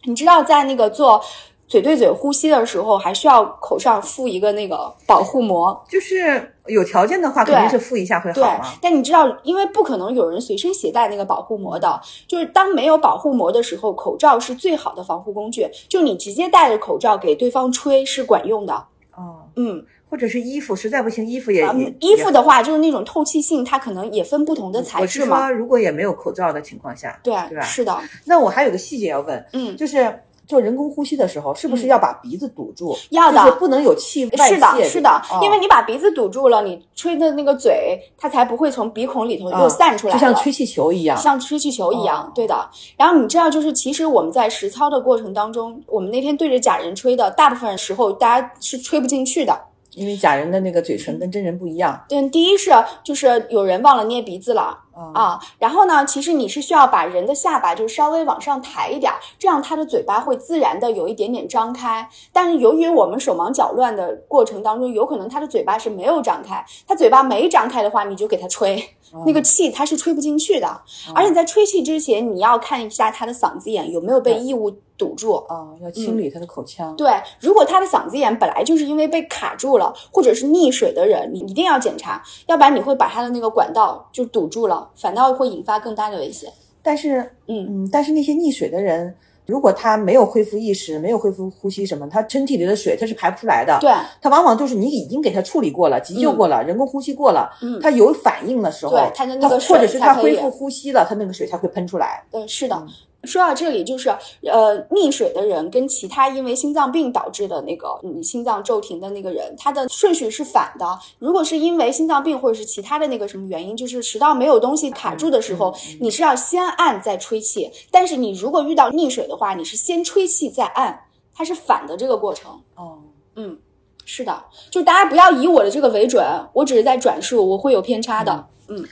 [0.03, 1.21] 你知道在那个做
[1.67, 5.85] 嘴对嘴呼吸的时候，还需要口上敷一个那个保护膜。
[5.89, 15.67] 就是有条件的话，肯定是敷一下会好对嘛。，但你知道，因为不可能有人随身携带那个保护膜的，就是当没有保护膜的时候，口罩是最好的防护工具。
[15.89, 18.73] 就你直接戴着口罩给对方吹是管用的。
[19.15, 21.67] 哦，嗯，或者是衣服，实在不行，衣服也
[21.99, 25.47] 衣服的话，就是那种透气性，它可能也分不同的材质嘛我是。
[25.47, 32.97] 说，如果也没有口罩的情况下，对，对吧是的，那我还有个细节要问，嗯，就是做人工呼吸的时候，是不是要把鼻子堵住？
[33.09, 34.55] 要的就不能有气外泄。
[34.55, 40.13] 是的，是的，哦因为你把鼻子堵住了，你吹的那个嘴，它才不会从鼻孔里头又啊散出来。
[40.13, 41.17] 就像吹气球一样。
[41.17, 42.69] 像吹气球一样，哦对的。
[42.95, 49.53] 然后你知道，就是其实我们在实操的过程当中，我们那天对着假人吹的，大部分时候大家是吹不进去的。
[49.97, 52.71] 因为假人的那个嘴唇跟真人不一样对，第一是
[53.03, 54.61] 就是有人忘了捏鼻子了。
[54.61, 55.11] 啊。
[55.13, 62.07] 啊，然后呢，其实你是需要把人的下巴就稍微往上抬一点儿，这样他的嘴巴会自然的有一点点张开。
[62.33, 68.83] 但是由于我们手忙脚乱的过程当中，有可能他的嘴巴是没有张开，他嘴巴没张开的话，你就给他吹，
[69.25, 70.81] 那个气它是吹不进去的。
[71.13, 75.33] 而且在吹气之前，你要看一下他的嗓子眼有没有被异物堵住。
[75.49, 76.95] 哦，要清理他的口腔。
[76.95, 86.51] 对，如果他的嗓子眼本来就是因为被卡住了，或者是溺水的人，你一定要检查，要不然你会把他的那个管道就堵住了，反倒会引发更大的危险。
[86.81, 89.13] 但是，嗯嗯，但是那些溺水的人，
[89.47, 93.77] 如果他没有恢复意识，没有恢复呼吸什么，他身体里的水他是排不出来的。
[93.81, 93.89] 对，
[94.21, 102.23] 他往往就是你已经给他处理过了，急救过了，人工呼吸过了，嗯他有反应的时候，对他的那个或者是他恢复呼吸了，他那个水才会喷出来。
[102.31, 102.81] 对，是的。
[103.27, 104.09] 嗯说到这里，就是
[104.43, 110.97] 呃，溺水的人跟其他因为心脏病导致的那个你心脏骤停的那个人，他的顺序是反的。
[111.19, 117.69] 如果是因为心脏病或者是其他的那个什么原因，就是食道没有东西卡住的时候，你是要先按再吹气。
[117.91, 120.97] 但是你如果遇到溺水的话，你是先吹气再按，
[121.35, 122.51] 它是反的这个过程。
[122.75, 122.99] 哦，
[123.35, 123.59] 嗯，
[124.05, 128.47] 是的，就大家不要以我的这个为准，我只是在转述，我会有偏差的。
[128.69, 128.85] 嗯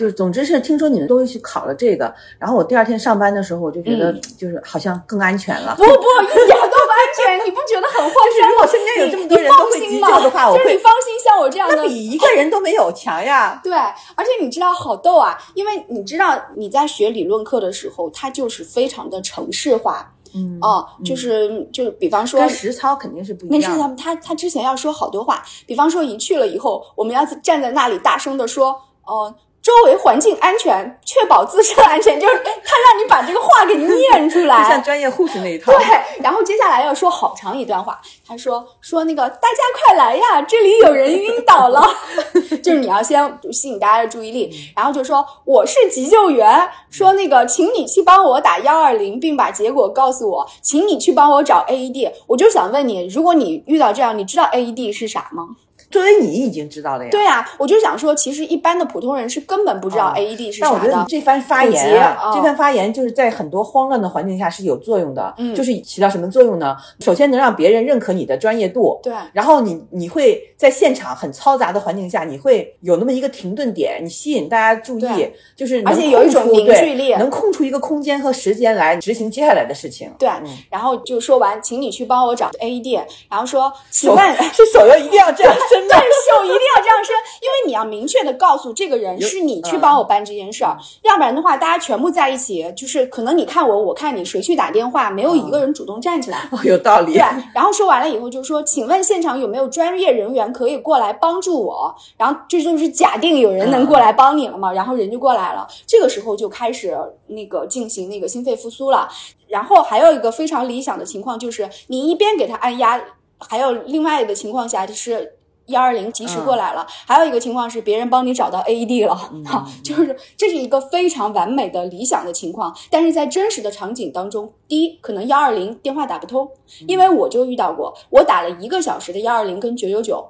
[0.00, 5.74] 就是总之是听说你们都去考了这个，然后我第二天上班的时候，我就觉得嗯就是好像更安全了。
[5.76, 8.56] 不不，一点都不安全，你不觉得很慌就是如张吗？
[8.56, 13.60] 果身边有这么多你人都会急放心吗救的话，我会就是你放心，像我这样的那比一个人都没有强呀。
[13.62, 23.66] 对，而且你知道好逗啊，因为你知道你在学理论课的时候，它就是非常的程式化嗯哦、就是就是比方说跟实操肯定是不一那是。
[23.66, 29.34] 他们他他之前要说好多话，比方说一去了以后，我们要站在那里大声的说，呃，
[29.70, 34.82] 周围环境安全，确保自身安全，就是他让你把这个话给念出 就像。
[34.82, 35.70] 专业护士那一套。
[35.70, 35.80] 对，
[36.20, 38.00] 然后接下来要说好长一段话。
[38.26, 41.88] 他说说那个大家快来呀，这里有人晕倒了，
[42.60, 52.10] 就是你要先吸引大家的注意力，然后就说我是急救员，说那个请你去帮我打幺二零，并把结果告诉我，请你去帮我找 AED。
[52.26, 55.50] 我就想问你，如果你遇到这样，你知道 AED 是啥吗？
[55.90, 57.10] 作为你已经知道了呀。
[57.10, 61.04] 对呀、我就想说，其实一般的普通人是根本不知道哦 AED 是但我觉得你。
[61.08, 62.00] 这番发言
[62.32, 65.34] 这番发言就是在很多慌乱的环境下是有作用的。
[65.38, 66.76] 嗯就是起到什么作用呢？
[67.00, 68.98] 首先能让别人认可你的专业度。
[69.02, 80.10] 对然后你你会在现场很嘈杂的环境下，你会有那么一个停顿点，你吸引大家注意，就是而且有一种凝聚力能空出一个空间和时间来执行接下来的事情。
[80.18, 86.00] 对嗯，然后就说完，请你去帮我找 AED，然后说，请手问是手要一定要这样伸 的但。
[86.30, 96.46] 手一定要这样伸，因为你要明确的告诉这个人有是你去嗯帮我办这件事儿，要不然的话，大家全部在一起，就是可能你看我，我看你，谁去打电话，没有一个人主动站起来。
[96.52, 97.14] 哦，有道理。
[97.14, 97.22] 对，
[97.54, 101.92] 然后说完了以后就说，请问现场有没有专业人员可以过来帮助我？
[102.16, 106.96] 然后这就是假定有人能过来帮你了嘛，然后人就过来了，这个时候就开始
[107.28, 109.08] 那个进行那个心肺复苏了。
[109.48, 113.00] 然后还有一个非常理想的情况就是，你一边给他按压，
[113.38, 115.39] 还有另外的情况下就是。
[115.70, 122.76] 幺二零及时过来了，还有一个情况是别人帮你找到 AED 了，哈、就是这是一个非常完美的理想的情况。
[122.90, 126.48] 但是在真实的场景当中，第一，可能幺二零电话打不通，
[126.86, 130.28] 因为我就遇到过，我打了一个小时的幺二零跟九九九，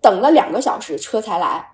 [0.00, 1.70] 等了两个小时车才来。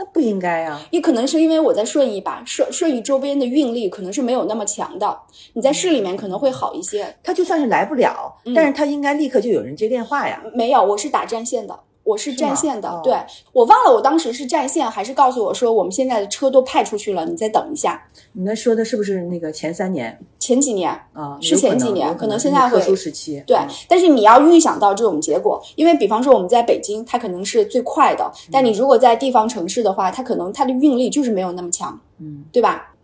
[0.00, 0.80] 那不应该呀。
[0.92, 5.18] 也可能是因为我在顺义吧，顺顺义周边的运力可能是没有那么强的，
[5.54, 7.16] 你在市里面可能会好一些。
[7.22, 10.40] 他就算是来不了，嗯但是他应该立刻就有人接电话呀。
[10.54, 11.78] 没有，我是打占线的。
[12.08, 13.12] 我是占线的，哦对
[13.52, 18.02] 我忘了我当时是占线，还是告诉我说我们现在的车都派出去了，你再等一下。
[18.32, 21.36] 你那说的是不是那个前三年前几年，啊？
[21.42, 23.42] 是前几年可能现在会殊时期。
[23.46, 32.94] 对嗯，但是你要预想到这种结果，因为比方说我们在北京，它可能是最快的，但你如果在地方城市的话，它可能它的运力就是没有那么强，嗯，对吧？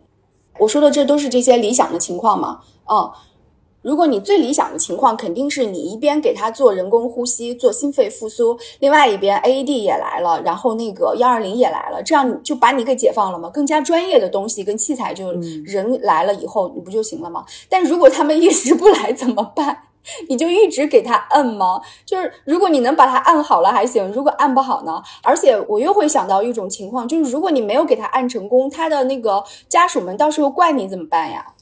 [0.57, 3.11] 我说的这都是这些理想的情况嘛，嗯。
[3.85, 13.47] 如果你最理想的情况，肯定是你一边给他做人工呼吸、做心肺复苏，另外一边 AED 也来了，然后那个幺二零也来了，这样就把你给解放了嘛。
[13.47, 15.31] 更加专业的东西跟器材就
[15.63, 17.45] 人来了以后，你不就行了吗？
[17.69, 19.83] 但如果他们一直不来怎么办？
[20.29, 21.79] 你就一直给他按吗？
[22.07, 24.99] 就是如果你能把它按好了还行，如果按不好呢？
[25.21, 31.53] 而且我又会想到一种情况，就是如果你没有给他按成功，他的那个家属们到时候怪你怎么办呀？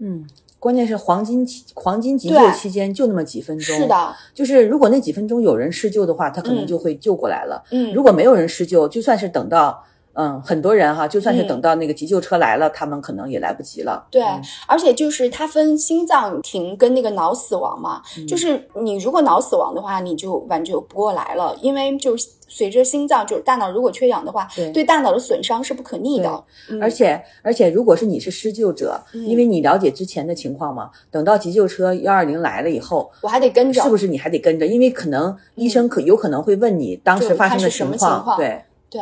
[0.00, 0.26] 嗯，
[0.58, 3.76] 关键是黄金期黄金急救期间就那么几分钟。
[3.76, 7.62] 是，的，就是如果那几分钟有人施救的话，他可能嗯就会救过来了。
[7.70, 9.84] 嗯，如果没有人施救，就算是等到
[10.20, 14.04] 嗯很多人哈，就算是嗯等到那个急救车来了，他们可能也来不及了。
[14.10, 26.44] 对嗯，而且就是它分心脏停跟那个脑死亡嘛，嗯就是你如果脑死亡的话，你就挽救不过来了，因为就是随着心脏就是大脑如果缺氧的话，对对大脑的损伤是不可逆的。
[26.68, 34.66] 嗯而且而且，如果是你是施救者，嗯因为你了解之前的情况嘛，等到急救车幺二零来了以后，我还得跟着，是不是你还得跟着？
[34.66, 39.00] 因为可能医生可有可能会问你当时发生的他是什么况，情况对，对。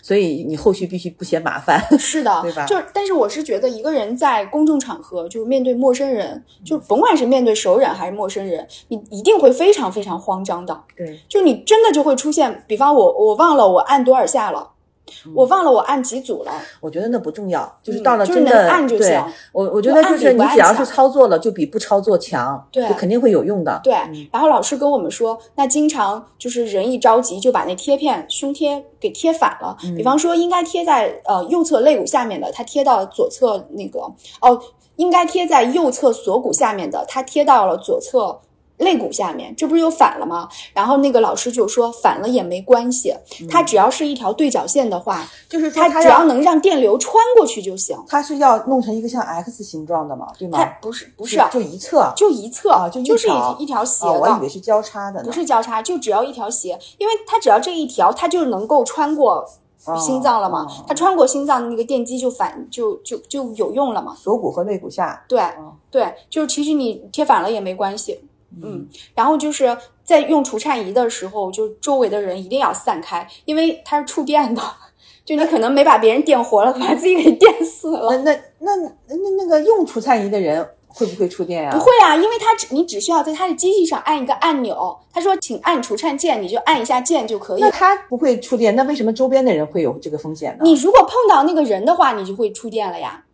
[0.00, 1.80] 嗯，所以你后续必须不嫌麻烦。
[1.98, 10.78] 是的，对吧就，但是我是觉得一个人在公众场合，就是面对陌生人，就甭管是面对熟人还是陌生人，你一定会非常非常慌张的。
[10.96, 14.79] 对，就你真的就会出现，比方我我忘了我按多少下了，嗯
[15.34, 23.80] 我忘了我按几组了，我觉得那不重要，就是嗯就是能到了真的、对按就行，我我觉得就是你只要是操作了，就比不操作强，对就肯定会有用的。
[23.82, 23.92] 对。
[23.94, 34.00] 嗯然后老师跟我们说，那经常就是人一着急就把那贴片胸贴给贴反了，嗯比方说应该贴在呃右侧肋骨下面的，它贴到左侧那个
[34.40, 34.60] 哦，
[34.96, 38.40] 应该贴在右侧锁骨下面的，它贴到了左侧。
[38.80, 40.48] 肋骨下面，这不是又反了吗？
[40.74, 43.14] 然后那个老师就说反了也没关系，
[43.48, 47.96] 它只要是一条对角线的话，就是说它它只要能让电流穿过去就行。
[48.08, 50.58] 它是要弄成一个像 X 形状的嘛，对吗？
[50.58, 55.26] 它不是不是就一侧就一侧啊，就一就是条一一条斜啊，我以的，为是交叉的呢。
[55.26, 59.46] 不是交叉，就只要一条斜，因为它只要这一条，它就能够穿过
[59.98, 64.14] 心脏了嘛，哦它穿过心脏那个电击就反就就就有用了嘛。
[64.14, 65.22] 锁骨和肋骨下。
[65.28, 68.20] 对哦对，就是其实你贴反了也没关系。
[68.62, 74.62] 嗯，然后就是在用除颤仪的时候，就周围的人一定要散开，因为它是触电的，
[75.24, 78.16] 就你可能没把别人电活了， 把自己给电死了。
[78.18, 87.70] 那那那那那个用除颤仪的人会不会触电呀、不会啊，因为它只你只需要在它的机器上按一个按钮，他说请按除颤键，你就按一下键就可以那。
[87.70, 90.64] 他不会触电，那为什么周边的人会有这个风险呢？
[90.64, 93.24] 你如果碰到那个人的话，你就会触电了呀。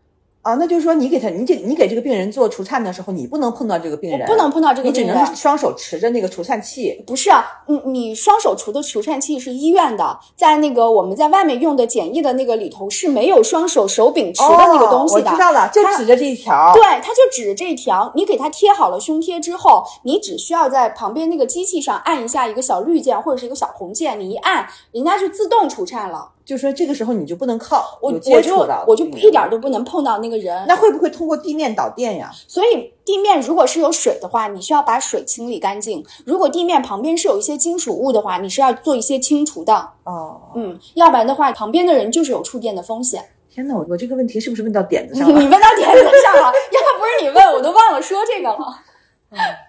[0.46, 7.02] 啊，那就是说你给他，你给你给这个病人做除颤的时候，你不能碰到这个病人，不能碰到这个病人你只能是双手持着那个除颤器。
[7.04, 15.22] 不是啊，你你双手除的除颤器是医院的，在那个我们在外面用的简易的那个里头是没有双手手柄持的那个东西的。
[15.22, 16.72] 哦、我知道了，就指着这一条。
[16.72, 26.30] 对，他就指着这一条，你给他贴好了胸贴之后，你只需要在旁边那个机器上按一下一个小绿键或者是一个小红键，你一按，人家就自动除颤了。
[26.44, 30.64] 就说这个时候你就不能靠我我就我就一点都不能碰到那个人。
[30.66, 32.30] 那会不会通过地面导电呀？
[32.46, 39.90] 所以地面如果是有水的话，你需要把水清理干净；如果地面旁边是有一些金属物的话，你是要做一些清除的。
[40.04, 43.24] 哦，嗯，要不然的话，旁边的人就是有触电的风险。
[43.50, 45.40] 天哪，我我这个问题是不是问到点子上了？
[45.40, 48.58] 你问到点子上了，要不是你问，我都忘了说这个了。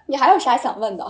[0.06, 1.06] 你还有啥想问的？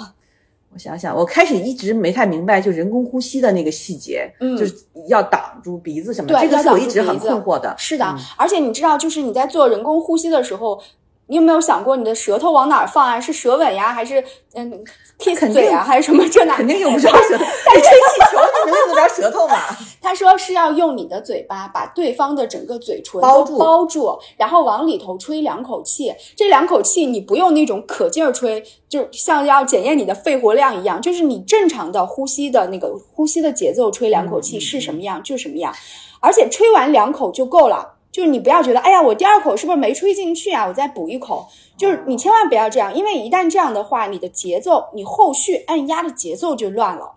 [0.73, 4.75] 我想想，我开始一直没太明白，就人工呼吸的那个细节，嗯就是
[5.09, 7.75] 要挡住鼻子什么的，对这个是我一直很困惑的。
[7.79, 10.81] 是的，嗯而且你知道，就是你在做人工呼吸的时候，
[11.27, 13.21] 你有没有想过你的舌头往哪儿放啊？
[13.21, 14.23] 是舌吻呀，还是
[14.55, 14.85] 嗯
[15.19, 16.55] kiss 嘴啊，还是什么这那？
[16.57, 18.39] 肯定用不 着舌头，你吹气球
[18.69, 19.57] 用得着舌头吗？
[20.01, 26.13] 他说是要用你的嘴巴把对方的整个嘴唇包住包住，然后往里头吹两口气。
[26.37, 35.75] 这两口气你不用那种可劲儿吹，就像要检验你的肺活量一样，就是你正常的呼吸的那个呼吸的节奏，吹两口气嗯是什么样就什么样，
[36.21, 37.95] 而且吹完两口就够了。
[38.11, 40.67] 就是你不要觉得，哎呀，我第二口是不是没吹进去啊？
[40.67, 41.47] 我再补一口。
[41.77, 47.13] 就是你千万不要这样，因为一旦这样的话，你的节奏，你后续按压的节奏就乱了。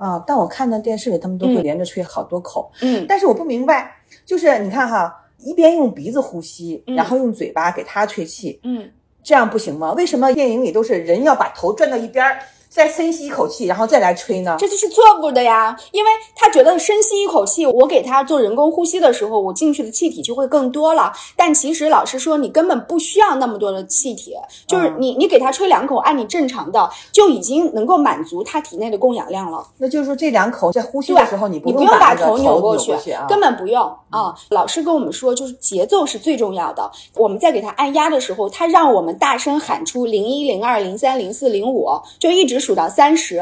[0.00, 3.94] 啊，但我看到电视里他们都会嗯连着吹好多口，嗯，但是我不明白，
[4.24, 8.90] 就是你看哈，一边用鼻子呼吸，嗯然后用嘴巴给他吹气，嗯。
[9.22, 9.92] 这样不行吗？
[9.92, 12.38] 为什么电影里都是人要把头转到一边儿，
[12.70, 14.56] 再深吸一口气，然后再来吹呢？
[14.58, 21.12] 这就是错误的呀，因为他觉得深吸一口气，我给他做人工呼吸的时候，我进去的气体就会更多了。
[21.36, 24.36] 但其实老师说，你根本不需要那么多的气体，
[24.68, 29.66] 就是嗯你你给他吹两口，按你正常的就已经能够满足他体内的供氧量了。
[29.78, 34.32] 那就是说这两口在呼吸的时候，你你用用把头那个扭扭过去，啊，根本不用啊。
[34.50, 36.88] 老师跟我们说，就是节奏是最重要的。
[37.16, 41.88] 我们在给他按压的时候，他让我们大声喊出零一、零二、零三、零四、零五，
[42.20, 43.40] 就一直数到三十。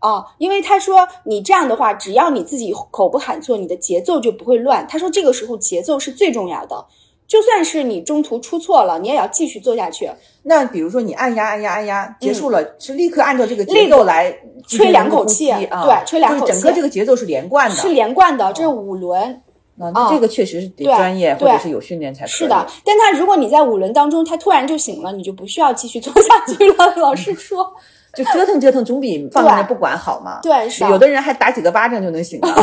[0.00, 4.86] 啊，因为他说你这样的话，只要你自己口不喊错，你的节奏就不会乱。
[4.88, 6.86] 他说这个时候节奏是最重要的，
[7.26, 10.08] 就算是你中途出错了，你也要继续做下去，
[10.44, 14.32] 那比如说你按压按压按压，结束了、是立刻按照这个节奏来
[14.68, 19.42] 吹两口气啊，对吹两口就是整个这个节奏是连贯的，是连贯的，这是五轮。
[19.80, 22.30] 啊，那这个确实是得专业或者是有训练才可以。
[22.30, 26.94] 是的，但他如果你在五轮当中，他突然就醒了，你就不需要继续做下去了。
[26.96, 27.72] 老师说，
[28.14, 30.40] 就折腾折腾总比放在那不管好嘛。
[30.42, 32.48] 对，是啊有的人还打几个巴掌就能醒了，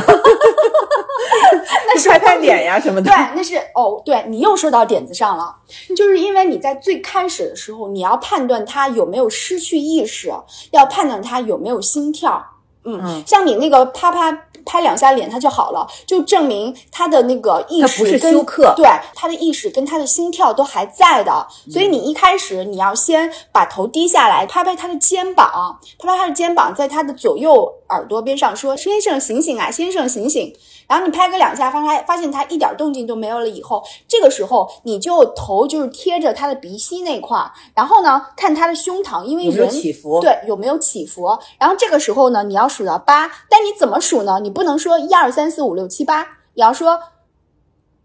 [1.88, 5.56] 那是拍拍脸呀什么的对。，那是哦，对你又说到点子上了，
[5.96, 10.32] 就是因为你在最开始的时候，你要判断他有没有失去意识，
[10.72, 12.44] 要判断他有没有心跳。
[12.84, 14.32] 嗯，嗯像你那个啪啪
[14.66, 21.48] 拍两下脸，他就好了，就证明他的那个意他不是识跟休克对他的意识跟他的心跳都还在的。
[21.72, 30.54] 所以你一开始你要先把头低下来，拍拍他的肩膀，拍拍他的肩膀，在他的左右耳朵边上说：“先生醒醒啊，先生醒醒。”
[30.88, 40.20] 然后你拍个两下，发他发现他一点动静都没有了以后，这个时候你就头就是贴着他的鼻息那块儿，然后呢看他的胸膛，因为有有人起伏？
[40.22, 41.38] 对有没有起伏。
[41.58, 44.40] 然后这个时候呢，你要数到八，但你怎么数呢？
[44.42, 46.24] 你不能说一二三四五六七八，
[46.54, 47.00] 你要说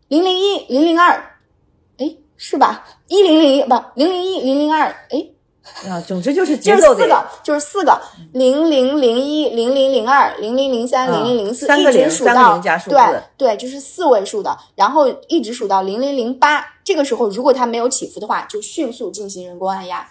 [0.09, 1.39] 零零一零零二，
[1.99, 2.85] 哎是吧？
[3.09, 5.27] 一零零一不零零一零零二，哎
[5.89, 8.01] 啊，总之就是就是节奏得四个，就是四个，
[8.33, 12.59] 零零零一、零零零二、零零零三、零零零四，一直数到
[12.89, 16.65] 对对，就是四位数的，然后一直数到零零零八。
[16.83, 20.09] 这个时候，如果它没有起伏的话，就迅速进行人工按压。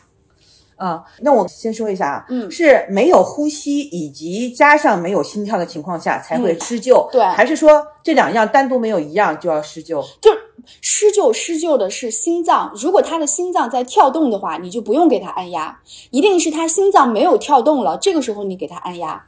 [0.80, 10.01] 啊，那我先说一下啊，嗯是没有呼吸以及加上没有心跳的情况下才会嗯施救，对还是说这两样单独没有一样就要施救？
[10.21, 10.39] 就是
[10.82, 15.77] 施救施救的是心脏，如果他的心脏在跳动的话，你就不用给他按压，
[16.11, 19.21] 一定是他心脏没有跳动了，这个时候你给他按压。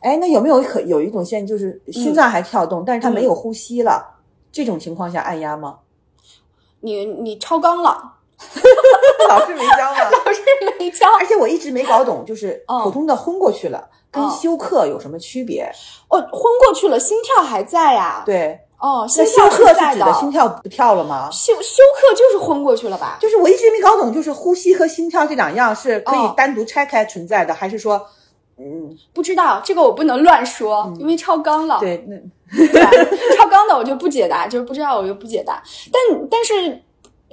[0.00, 4.02] 哎，那有没有可有一种现象，就是心脏还跳动，但是他没有呼吸了，
[4.52, 5.78] 这种情况下按压吗？
[6.80, 8.09] 你你超纲了，
[9.28, 10.10] 老师没教吗？
[10.24, 10.40] 老师
[10.78, 11.06] 没教。
[11.18, 15.70] 而且我一直没搞懂，就是嗯普通的昏过去了，跟嗯休克有什么区别？
[16.08, 21.28] 哦，昏过去了，心跳还在呀。，对，哦，那心跳休克是在指的心跳不跳了吗？
[21.30, 23.18] 休休克就是昏过去了吧？
[23.20, 28.04] 就是我一直没搞懂，就是呼吸和心跳这两样是可以哦单独拆开存在的，还是说，
[28.58, 31.78] 嗯，不知道这个我不能乱说，因为超纲了。
[31.80, 32.16] 对，那
[32.66, 35.62] 对，超纲的我就不解答，就是不知道我就不解答。
[35.92, 36.82] 但但是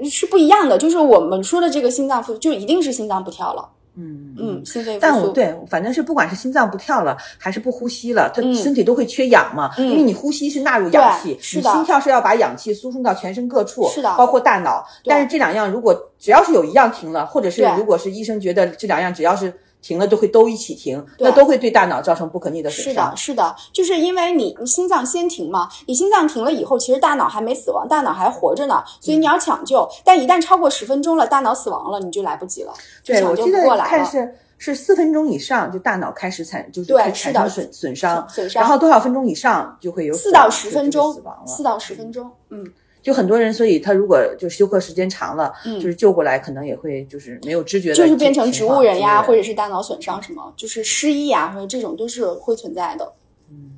[0.06, 3.70] 是不一样的，就是我们说的这个心脏复苏，就一定是心脏不跳了。
[4.00, 5.00] 嗯嗯，心肺复苏。
[5.02, 9.72] 但我对，反正是不管是心脏不跳了，还是不呼吸了，它嗯身体都会缺氧嘛。
[9.78, 14.86] 嗯因为你呼吸是纳入氧气对，是的你心跳是要把氧气输送到全身各处，是的包括大脑。
[15.04, 23.52] 但是这两样如果只要是有一样停了，或者是如果是医生觉得这两样只要是停了，都会都一起停，那都会对大脑造成不可逆的损伤是的，。
[23.52, 29.88] 是的，就是因为你你心脏先停嘛，你心脏停了以后，其实大脑还没死亡，大脑还活着呢，所以你要抢救。
[30.04, 32.74] 但一旦超过十分钟了，大脑死亡了，你就来不及了，
[33.04, 33.90] 就，抢救不过来了。
[33.90, 41.46] 看是是四分钟以上，就大脑开始产就是对生损损伤，损伤然后多少分钟以上就会有死四到十分钟死亡，了。
[41.46, 42.66] 四到十分钟，嗯，
[43.08, 53.14] 就很多人，所以他如果就休克时间长了，嗯就是救过来，可能也会就是没有知觉的，就是变成植物人呀，或者者是大脑损伤什么，就是失忆呀，或者这种都是会存在的。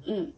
[0.08, 0.34] 嗯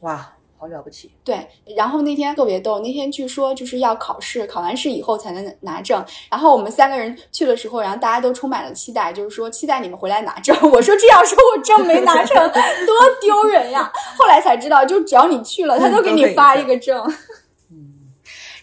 [0.00, 1.12] 哇，好了不起。
[1.22, 1.46] 对。
[1.76, 6.04] 然后那天特别逗，那天据说就是要考试，考完试以后才能拿证。
[6.28, 10.56] 然后我们三个人去的时候，然后大家都充满了期待，就是说期待你们回来拿证。
[10.72, 13.92] 我说这要是我证没拿成， 多丢人呀！
[14.18, 17.00] 后来才知道，就只要你去了，他都给你发一个证。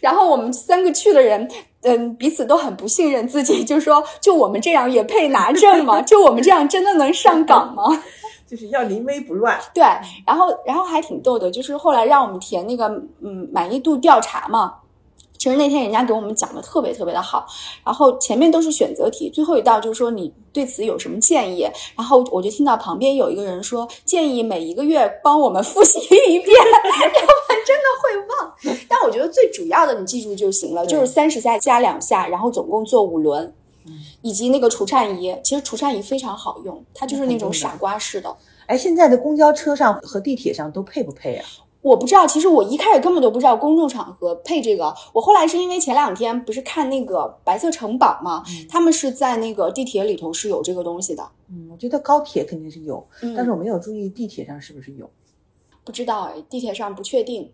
[0.03, 1.49] 然后我们三个去的人，
[1.83, 6.01] 嗯，彼此都很不信任自己， 就说就我们这样也配拿证吗？
[6.03, 7.83] 就我们这样真的能上岗吗？
[8.45, 9.57] 就是要临危不乱。
[9.73, 9.81] 对，
[10.27, 12.87] 然后然后还挺逗的，就是后来让我们填那个
[13.23, 14.75] 嗯满意度调查嘛。
[15.43, 17.45] 其实那天人家给我们讲的特别特别的好，
[17.83, 21.67] 然后前面都是选择题，最后一道就是说你对此有什么建议，
[21.97, 28.55] 然后我就听到旁边有一个人说建议每一个月帮我们复习一遍，要 不然真的会忘。
[28.87, 33.53] 但我觉得最主要的你记住就行了，就是三十下加两下，然后总共做五轮，
[34.21, 38.33] 以及那个除颤仪，其实除颤仪非常好用，它就是那种傻瓜式的。
[38.67, 41.45] 哎，现在的公交车上和地铁上都配不配啊？
[41.83, 44.85] 我不知道，其实我一开始根本都不知道公众场合配这个。
[45.11, 51.29] 我后来是因为前两天不是看那个《白色城堡》嘛，他们是在那个地铁里头是有这个东西的。
[51.49, 55.09] 嗯，我觉得高铁肯定是有，嗯但是我没有注意地铁上是不是有。
[55.83, 57.51] 不知道哎，地铁上不确定，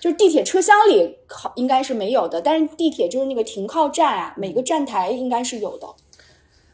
[0.00, 5.86] 就是地铁车厢里好应该是没有的，但是地铁就是那个停靠站啊，每个站台应该是有的。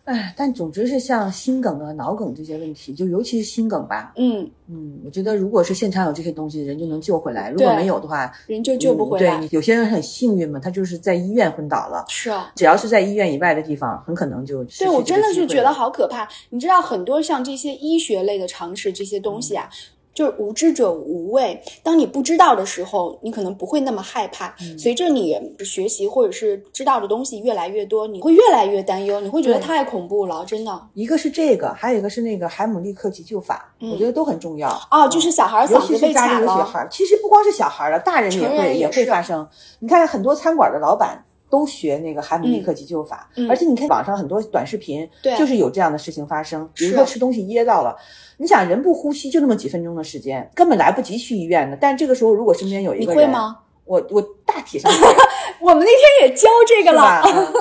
[0.05, 4.12] 哎，但总之是像心梗啊、脑梗这些问题，就尤其是心梗吧。
[4.16, 9.38] 嗯，嗯，我觉得如果是现场有这些东西，人就能救回来；如果没有的话，人就救不回来。
[9.38, 12.05] 嗯对，有些人很幸运嘛，他就是在医院昏倒了。
[12.09, 16.28] 是啊，只要是在医院以外的地方，很可能就对我真的是觉得好可怕。
[16.50, 19.68] 你知道，很多像这些医学类的常识这些东西啊，
[20.14, 21.60] 就是无知者无畏。
[21.82, 24.54] 当你不知道的时候，你可能不会那么害怕。
[24.60, 30.88] 嗯随着你学习或者是知道的东西越来越多，你会越来越担忧，你会觉得太恐怖了，真的。
[30.94, 34.68] 一个是这个，还有一个是那个海姆立克急救法，我觉得都很重要。
[34.90, 39.46] 哦，就是小孩尤嗓子被其是家里卡了，其实不光是小孩儿了，大人也会人也是会发生。
[39.78, 46.66] 你看很多餐馆的老板都学那个海姆立克急救法，嗯而且你看网上很多短视频，对就是有这样的事情发生。
[46.74, 47.94] 比如说吃东西噎到了，
[48.38, 51.76] 你想人不呼吸就那么几分钟的时间，根本来不及去医院的。
[51.78, 53.59] 但这个时候如果身边有一个人，你会吗？
[53.84, 54.90] 我我大体上。
[55.61, 56.92] 我们那天也教这个？
[56.92, 57.53] 了， 嗯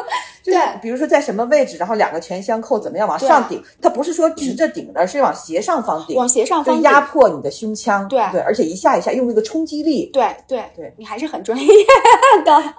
[0.42, 3.62] 就是对比如说在什么位置，然后两个拳相扣，怎么样往上顶？
[3.82, 8.08] 它不是说直着顶的，而是往斜上方顶，往斜上方顶压迫你的胸腔。
[8.08, 11.68] 对对，而且一下一下用那个冲击力，对对对你还是很专业
[12.46, 12.74] 的。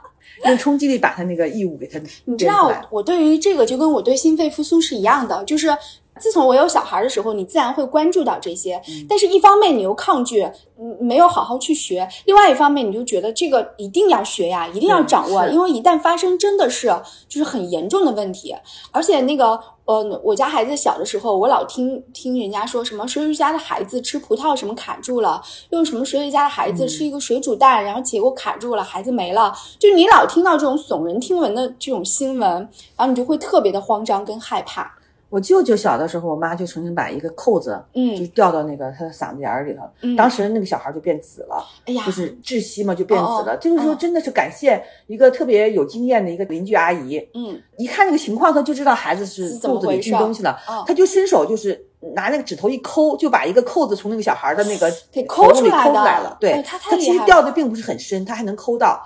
[0.45, 5.77] 用冲击力把他那个异物给他你知道我对于这个就跟我对心肺复苏是一样的，就是
[6.21, 8.77] 自从我有小孩的时候，你自然会关注到这些。
[8.89, 10.43] 嗯但是，一方面你又抗拒，
[10.79, 16.89] 嗯，没有好好去学；另外一方面，你就觉得这个一定要学呀，一定要掌握，因为一旦发生，真的是
[17.29, 18.55] 就是很严重的问题。
[18.91, 29.53] 而且那个，呃，我家孩子小的时候，我老听听人家说什么谁谁家的孩子吃葡萄什么卡住了，又什么谁谁家的孩嗯子吃一个水煮蛋，然后结果卡住了，孩子没了。
[29.79, 32.51] 就你老听到这种耸人听闻的这种新闻，
[32.97, 34.91] 然后你就会特别的慌张跟害怕。
[35.33, 43.57] 我舅舅小的时候，我妈就曾经把一个扣子嗯就嗯，掉到那个他的嗓子眼儿里头，嗯当时那个小孩就变紫了，哎呀，就是窒息嘛，就变紫了。
[43.59, 51.83] 这个时候哦真的是感谢一个特别有经验的一个邻居阿姨，嗯，一看这个情况，他就知道孩子是肚子里进东西了，哦他就伸手就是
[52.15, 56.37] 拿那个指头一抠，就把一个扣子从那个小孩的那个给抠头里抠出出来了。
[56.39, 59.01] 对，哎他太它其实掉的并不是很深，他还能抠到。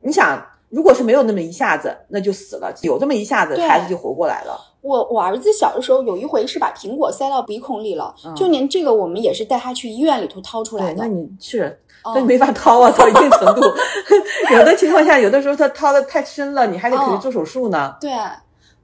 [0.00, 4.58] 你想，如果是没有那么一下子，那就死了；有这么一下子，孩子就活过来了。
[4.82, 11.06] 我我儿子小的时候有一回是把苹果塞到鼻孔里了，嗯就连这个我们也是带他去医院里头掏出来，的那。
[11.06, 11.78] 你是。
[12.02, 13.60] 哦那你没法掏啊，到一定程度，
[14.56, 17.94] 有的情况下，有的时候他掏的太深了，你还得给他哦做手术呢。
[18.00, 18.10] 对，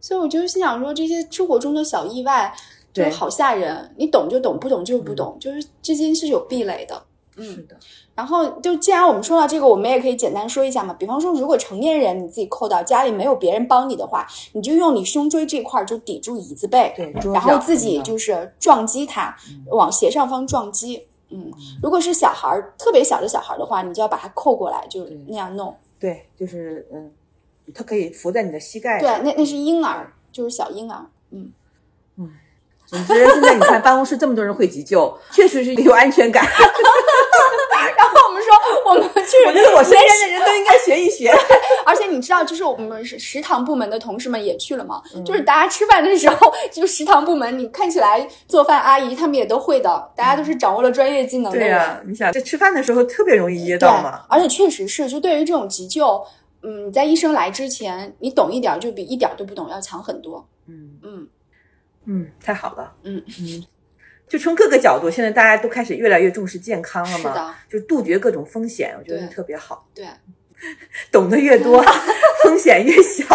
[0.02, 2.52] 所以我就心想说，这些生活中的小意外
[2.92, 7.02] 就对好吓人，你懂就懂，不懂就不懂，就是之间是有壁垒的。
[7.38, 7.74] 嗯是的，
[8.16, 10.92] 然后就既然我们说到这个，我们也可以简单说一下嘛。
[10.94, 19.36] 比方说，如果成年人你自己扣到家里没有别人帮你的话，你就用你胸椎这块儿就抵住椅子背，对，然后自己就是撞击它，
[19.70, 21.06] 往斜上方撞击。
[21.28, 21.52] 嗯，
[21.82, 25.76] 如果是小孩儿特别小的小孩儿的话，你就要把它扣过来，就那样弄。
[25.98, 27.10] 对，就是嗯，
[27.74, 31.04] 它可以扶在你的膝盖对。，那那是婴儿，就是小婴儿。
[31.32, 31.50] 嗯，
[32.86, 36.44] 总之，现在你看办公室这么多人会急救，确实是有安全感。
[37.96, 38.52] 然后我们说，
[38.86, 41.32] 我们去，我觉得我身边的人都应该学一学。
[41.84, 51.68] 而且你知道，就是我们食食堂部门的同事们也去了嘛，嗯就是大家吃饭的时候，就食堂部门，你看起来做饭阿姨他们也都会的，大家都是掌握了专业技能的人。
[51.68, 54.22] 对呀、你想这吃饭的时候特别容易噎到嘛。
[54.28, 56.24] 而且确实是，就对于这种急救，
[56.62, 60.46] 嗯，你在医生来之前，你懂一点儿就比一点儿都不懂要强很多。
[60.68, 61.26] 嗯嗯，
[62.06, 62.92] 嗯，太好了。
[63.02, 63.64] 嗯嗯，
[64.28, 69.86] 就从各个角度，现在大家都开始越来越重视健康了嘛，是的，就杜绝各种风险，我觉得特别好。
[69.94, 70.06] 对。
[71.12, 71.84] 懂得越多，
[72.42, 73.26] 风险越小。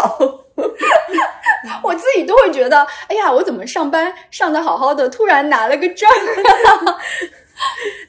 [1.83, 6.09] 我自己都会觉得，哎呀，我怎么上班上的好好的，突然拿了个证？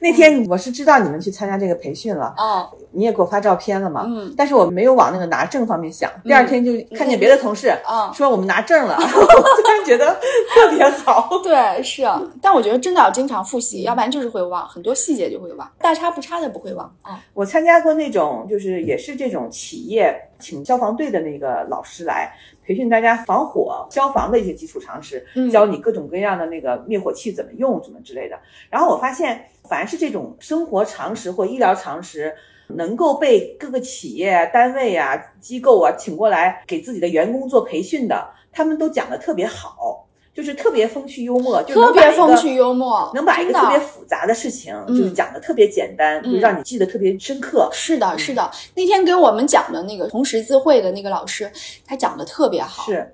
[0.00, 4.05] 那天我是知道你们去参加这个培训了，哦，你也给我发照片了嘛？
[4.07, 6.11] 嗯但是我没有往那个拿证方面想。
[6.24, 10.18] 第二天就看见别的同事嗯说我们拿证了， 我突然觉得
[10.55, 11.28] 特别好。
[11.43, 16.86] 对，是啊，但我觉得真的要经常复习，要不然就是会忘，很多细节就会忘，大差不差的不会忘。
[17.03, 22.32] 啊、我参加过那种，就是也是这种企业请消防队的那个老师来
[22.64, 28.38] 培训大家防火、消防的一些基础常识，嗯教你各种各样的那个灭火器怎么用，什么之类的。
[28.70, 32.34] 然后我发现，凡是这种生活常识或医疗常识，
[32.76, 47.68] 能够被各个企业、单位啊、机构啊请过来给自己的员工做培训的，他们都讲的特别好，就是特别风趣幽默，就特别风趣幽默，能把一个特别复杂的事情，就是讲的特别简单，就让你记得特别深刻。
[47.72, 48.50] 是的，是的。
[48.74, 51.50] 那天给我们讲的那个红十字会的那个老师，
[51.84, 52.84] 他讲的特别好。
[52.84, 53.12] 是，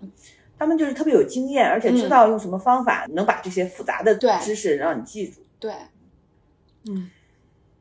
[0.59, 5.41] 他们就是特别有经验，而且知道用什么方法能把这些复杂的知识让你记住。
[5.59, 5.73] 对，
[6.89, 7.11] 嗯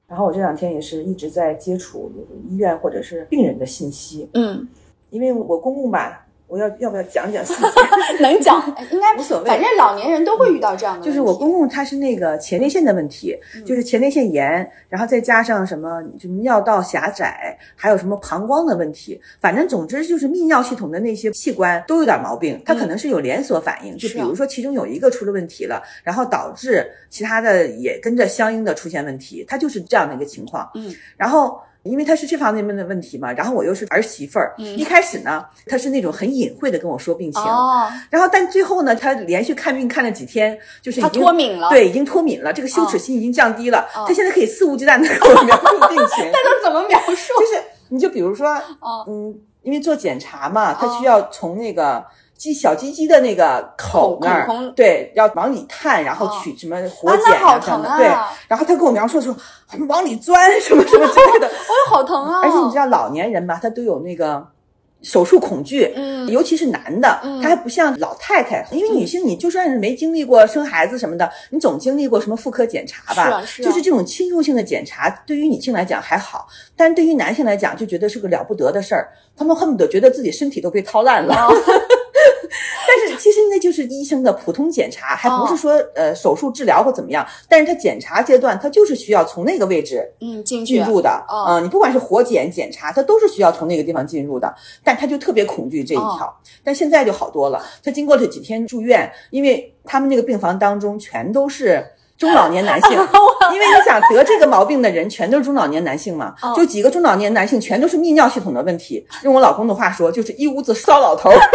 [0.08, 2.12] 然后我这两天也是一直在接触
[2.48, 4.68] 医院或者是病人的信息，嗯，
[5.10, 7.62] 因为我公公吧，我要要不要讲讲细节？
[8.24, 11.06] 能讲，哎 应该无所谓反正老年人都会遇到这样的。
[11.06, 30.70] 就是我公公他是那个前列腺的问题，嗯就是前列腺炎，然后再加上什么就尿道狭窄，还有什么膀胱的问题，反正总之就是泌尿系统的那些器官都有点毛病，它可能是有连锁反应，就比如说其中有一个出了问题了，然后导致其他的也跟着相应的出现问题，它就是这样的一个情况。
[30.76, 31.60] 嗯，然后。
[31.84, 47.34] 因为他是这方面的问题嘛，然后我又是儿媳妇儿，嗯一开始呢，他是那种很隐晦的跟我说病情，哦，然后但最后呢，他连续看病看了几天，就是已他经脱敏了。，对，已经脱敏了，这个羞耻心已经降低了，哦他现在可以肆无忌惮的跟我描述病情， 他都怎么描述？
[47.40, 48.50] 就是你就比如说，
[48.80, 52.06] 哦嗯，因为做检查嘛，他需要从那个。
[52.38, 57.26] 鸡小鸡鸡的那个口那儿，对，要往里探，然后哦取什么活啊，检
[57.62, 58.06] 什么的，对。
[58.06, 58.32] 啊！
[58.48, 59.36] 然后他跟我描述说，
[59.90, 62.42] 往里钻什么什么之类的，我好疼啊！
[62.44, 64.46] 而且你知道老年人吧，他都有那个
[65.02, 73.26] 手术恐惧，嗯尤其是男的，嗯他还不像老太太，因为女性你就算是没经历过生孩子什么的，你总经历过什么妇科检查吧？
[73.26, 81.34] 是啊是啊就是这种侵入性的检查，对于女性来讲还好，但是对于男性来讲就觉得是个了不得的事儿，他们恨不得觉得自己身体都被掏烂了。
[81.34, 81.54] 哦
[82.88, 85.58] 但是其实那就是医生的普通检查，还不是哦。
[85.58, 91.46] 说、呃手术治疗或怎么样，但是他检查阶段他就是需要从那个位置嗯，进进入的，哦。
[91.50, 94.54] 嗯，你不管是活检检查，他都是需要从那个地方进入的，
[94.84, 97.64] 但他就特别恐惧这一条，哦但现在就好多了。
[97.84, 101.86] 他经过这几天住院，因为他们那个病房当中全都是
[102.18, 102.92] 中老年男性，
[103.54, 106.54] 因为你想得这个毛病的人全都是中老年男性嘛，哦。
[106.56, 111.38] 就几个中老年男性全都是泌尿系统的问题，用我老公的话说，就是一屋子骚老头儿。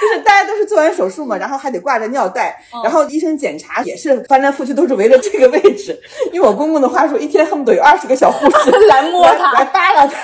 [0.00, 5.98] 就是大家都是做完手术嘛，然后还得挂着尿袋，然后医生检查也是翻来覆去都是围着这个位置。
[6.32, 10.14] 用我公公的话说，一天恨不得有二十个小护士来摸来他来扒拉他。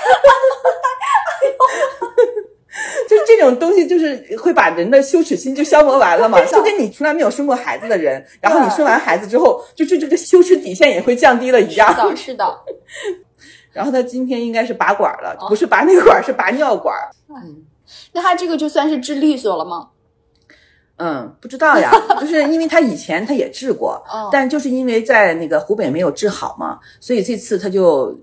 [3.09, 11.93] 就是这种东西就是会把人的羞耻心就消磨完了嘛， 就跟你从来没有生过孩子的人，然后你生完孩子之后，就就这个羞耻底线也会降低了一样。
[11.93, 12.59] 是的，是的。
[13.73, 16.95] 然后他今天应该是拔管了，不是拔那个管，是拔尿管。
[17.29, 17.63] 嗯，
[18.13, 19.89] 那他这个就算是治利索了吗？
[20.97, 28.17] 嗯，不知道呀，就是因为他以前他也治过，但就是因为在那个湖北没有治好嘛，所以这次他就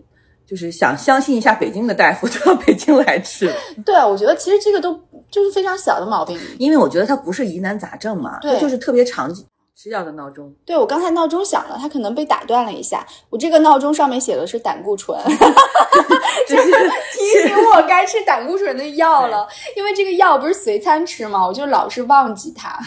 [0.53, 3.51] 就是想相信一下北京的大夫， 就到北京来治。
[3.87, 4.93] 对，我觉得其实这个都
[5.31, 9.35] 就是非常小的毛病，因为我觉得它不是疑难杂症嘛，对，就是特别常
[9.75, 10.53] 吃药的闹钟。
[10.67, 13.07] 对我刚才闹钟响了，它可能被打断了一下。
[13.31, 15.19] 我这个闹钟上面写的是胆固醇，
[16.47, 16.71] 就是
[17.15, 19.49] 提醒我该吃胆固醇的药了。
[19.75, 22.79] 因为这个药不是随餐吃嘛，我就老是忘记它。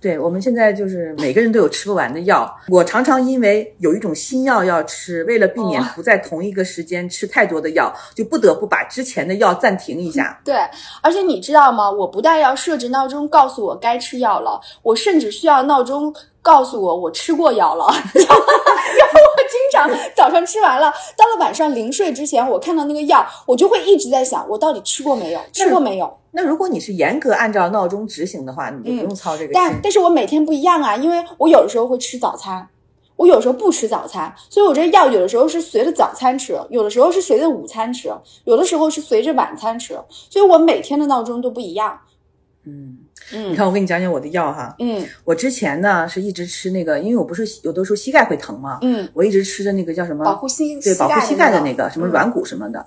[0.00, 2.50] 对，我们现在就是每个人都有吃不完的药。
[2.68, 10.40] 我常常因为有一种新药要吃，为了避免不在同一个时间吃太多的药，就不得不把之前的药暂停一下。
[10.44, 10.54] 对，
[11.02, 11.90] 而且你知道吗？
[11.90, 16.14] 我不但要设置闹钟告诉我该吃药了，我甚至需要闹钟。
[16.42, 25.40] 告诉我我吃过药了， 然后我经常早上吃完了，到了晚上临睡之前，我看到那个药，我就会一直在想，我到底吃过没有？
[25.52, 26.18] 吃过没有？
[26.32, 29.54] 那如果你是严格按照闹钟执行的话，你就不用操这个心。
[29.54, 32.68] 但但是我每天不一样啊，因为我有的时候会吃早餐，
[33.16, 38.10] 我有时候不吃早餐，所以我这药有的时候是随着早餐吃，有的时候是随着午餐吃，
[38.44, 39.98] 有的时候是随着晚餐吃，
[40.30, 42.00] 所以我每天的闹钟都不一样。
[42.64, 42.98] 嗯。
[43.32, 44.74] 你看，我给你讲讲我的药哈。
[44.78, 48.78] 嗯，我之前呢是一直吃那个，因为我不是有的时候膝盖会疼嘛。
[48.82, 50.24] 嗯，我一直吃的那个叫什么？
[50.24, 52.84] 保护膝对，保护膝盖的那个什么软骨什么的。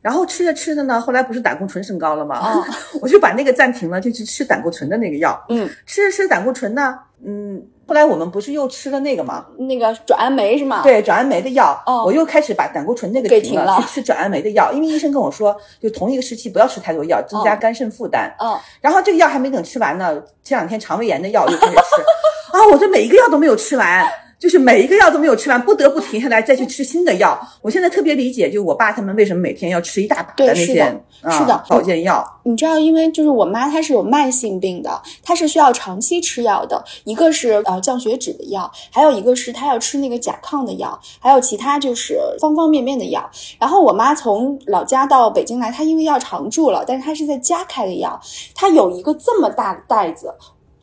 [0.00, 2.36] 然后吃着吃着呢，后来不是胆固醇升高了吗？
[2.36, 2.64] 啊，
[3.00, 5.42] 我就把那个暂停了，就去吃胆固醇的那个药。
[5.48, 7.62] 嗯，吃着吃胆固醇呢，嗯。
[7.86, 9.44] 后来我们不是又吃了那个吗？
[9.58, 10.82] 那个转氨酶是吗？
[10.82, 14.72] 对，转氨酶的药，哦，我又开始把胆固醇那个停了，去吃转氨酶的药。
[14.72, 18.34] 因为医生跟我说，就同一个时期不要吃太多药，增加肝肾负担。
[18.38, 21.80] 嗯，然后这个药还没等吃完呢，前两天肠胃炎的药又开始吃。
[22.56, 24.06] 啊，我这每一个药都没有吃完。
[24.38, 27.38] 就是每一个药都没有吃完，不得不停下来再去吃新的药。
[27.62, 32.24] 我现在特别理解，就我爸他们为什么每天要吃一大把的那些是的保健药。
[32.42, 36.84] 你知道，因为就是我妈她是有慢性病的，她是需要长期吃药的。
[37.04, 43.30] 一个是呃降血脂的药，还有一个是她要吃那个甲亢的药，还有其他就是方方面面的药。
[43.58, 48.20] 然后我妈从老家到北京来，她因为要常住了，但是她是在家开的药，
[48.54, 50.34] 她有一个这么大的袋子。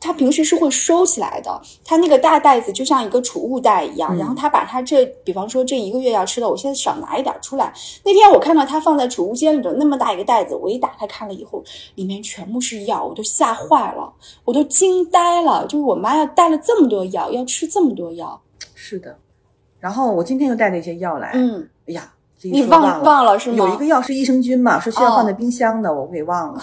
[0.02, 7.72] 他平时是会收起来的，他那个大袋子就像一个储物袋一样，然后他把他这，比方说这一个月要吃的，我现在少拿一点出来。
[8.04, 11.62] 那天我看到他放在储物间里的那么大一个袋子，我一打开看了以后，
[11.94, 14.12] 里面全部是药，我都吓坏了，
[14.44, 15.64] 我都惊呆了。
[15.66, 18.40] 就是我妈要带了这么多药，要吃这么多药。
[18.74, 19.16] 是的，
[19.78, 21.30] 然后我今天又带了一些药来。
[21.34, 23.58] 嗯，哎呀，你忘忘了是吗？
[23.58, 26.60] 有一个药是益生菌嘛，是需要放在冰箱的，我给忘了。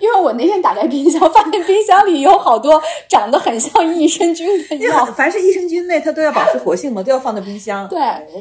[0.00, 5.04] 因为我那天打开冰箱，发现冰箱里有好多长得很像益生菌的药。
[5.06, 7.88] 凡是益生菌类，它都要保持活性嘛，都要放在冰箱。
[7.88, 7.98] 对，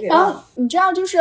[0.08, 1.18] 然后你知道，就是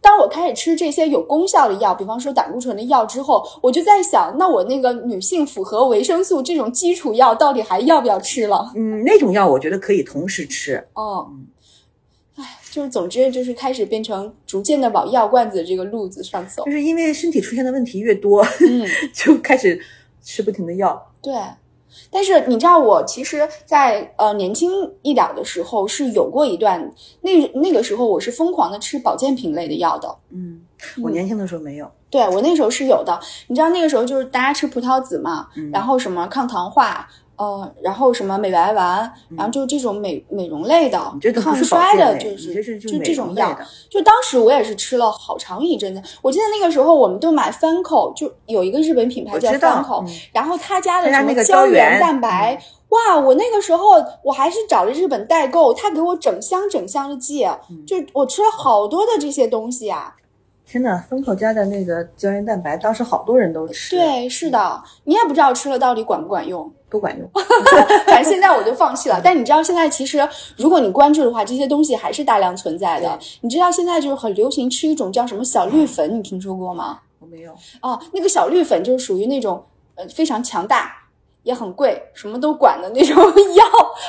[0.00, 8.72] 当我开始吃这些有功效的药，比方说胆固醇的药之后，我就在想，那我那个女性复合维生素这种基础药，到底还要不要吃了？
[8.74, 10.84] 嗯，那种药我觉得可以同时吃。
[10.94, 11.30] 哦。
[12.70, 16.64] 就是，总之就是开始变成逐渐的往药罐子这个路子上走。
[16.64, 19.80] 就是因为身体出现的问题越多，嗯， 就开始
[20.22, 21.10] 吃不停的药。
[21.20, 21.34] 对，
[22.10, 24.70] 但是你知道，我其实，在呃年轻
[25.02, 26.92] 一点的时候是有过一段，
[27.22, 30.14] 那那个时候我是疯狂的吃保健品类的药的。
[30.30, 30.60] 嗯，
[31.02, 31.90] 我年轻的时候没有。
[32.08, 33.18] 对我那时候是有的。
[33.46, 37.08] 你知道那个时候就是大家吃葡萄籽嘛，然后什么抗糖化。
[37.40, 40.98] 呃，然后什么美白丸，然后就这种美美容类的、
[41.42, 43.58] 抗衰的，就是就这种药。
[43.88, 46.02] 就当时我也是吃了好长一阵子。
[46.20, 52.60] 我记得那个时候我们都买番口，就有一个日本品牌叫番口，然后他家的什么胶原蛋白，
[52.90, 53.18] 哇！
[53.18, 53.86] 我那个时候
[54.22, 57.48] 我还是找了日本代购，他给我整箱整箱的寄，
[57.86, 60.14] 就我吃了好多的这些东西啊。
[60.66, 63.96] 天呐，风口家的那个胶原蛋白，当时好多人都吃。
[63.96, 67.30] 对，是的，你也不知道吃了到底管不管用，不管用。
[68.06, 69.20] 反正现在我就放弃了。
[69.22, 73.18] 但你知道，现在其实如果你关注的话，这些东西还是大量存在的。
[73.40, 76.98] 你知道现在就是很流行吃一种叫什么小绿粉，你听说过吗？
[77.20, 77.52] 我没有。
[77.80, 79.64] 哦，那个小绿粉就是属于那种
[79.94, 80.96] 呃非常强大。
[81.42, 83.16] 也很贵，什么都管的那种
[83.54, 83.64] 药，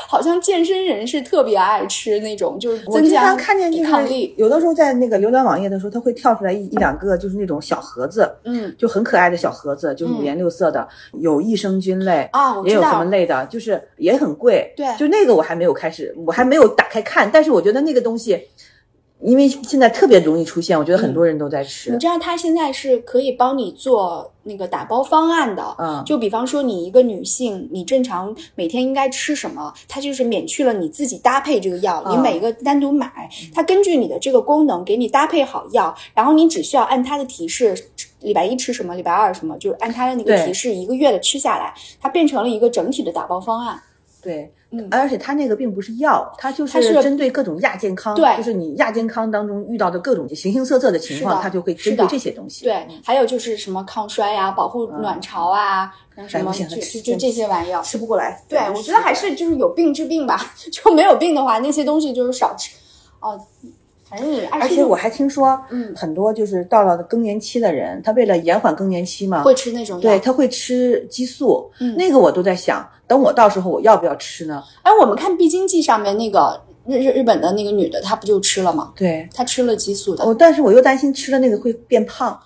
[0.08, 3.36] 好像健身人士特别爱吃那种，就是增加
[3.70, 4.34] 抵抗力。
[4.38, 14.74] 有的时候在那个浏览网页的时候，它会跳出来一一两个，就是那种小盒子，嗯，就很可爱的小盒子，就是五颜六色的，有益生菌类啊，也有什么类的，就是也很贵。
[14.76, 18.48] 对，就那个我还没有开始，我还没有打开看，但是我觉得那个东西。
[19.24, 21.92] 因为现在特别容易出现，我觉得很多人都在吃。
[21.92, 22.00] 你。
[22.00, 26.04] 知道它现在是可以帮你做那个打包方案的，嗯。
[26.06, 32.14] 就比方说你一个女性，你正常每天应该吃什么，它就是免去了你自己搭配这个药，嗯。
[32.14, 37.76] 你每一个单独买，它根据你的这个功能给你搭配好药，然后你只需要按它的提示，
[38.22, 43.80] 礼拜一吃什么，礼拜二什么，就是按它的那个提示一个月的吃下来，它变成了一个整体的打包方案。
[44.24, 52.64] 对，嗯而且它那个并不是药，它就它是针对各种亚健康，对就是你亚健康当中遇到的各种形形色色的情况，它就会是针对这些东西。
[52.64, 55.94] 对，还有就是什么抗衰呀、保护卵巢啊，
[56.28, 57.82] 什么就吃就就这些玩意儿。
[57.82, 58.42] 吃不过来。
[58.48, 60.40] 对，我觉得还是就是有病治病吧，
[60.72, 62.72] 就没有病的话，那些东西就是少吃。
[63.20, 63.40] 哦，
[64.10, 70.02] 反正你而且我还听说，嗯很多就是到了更年期的人，他为了延缓更年期嘛，会吃那种药。
[70.02, 71.70] 对，他会吃激素。
[71.80, 74.64] 嗯那个我都在想，等我到时候我要不要吃呢？
[74.84, 76.58] 哎，我们看《必经记》上面那个
[76.88, 78.94] 日日日本的那个女的，她不就吃了吗？
[78.96, 80.26] 对，她吃了激素的。
[80.26, 82.40] 我但是我又担心吃了那个会变胖。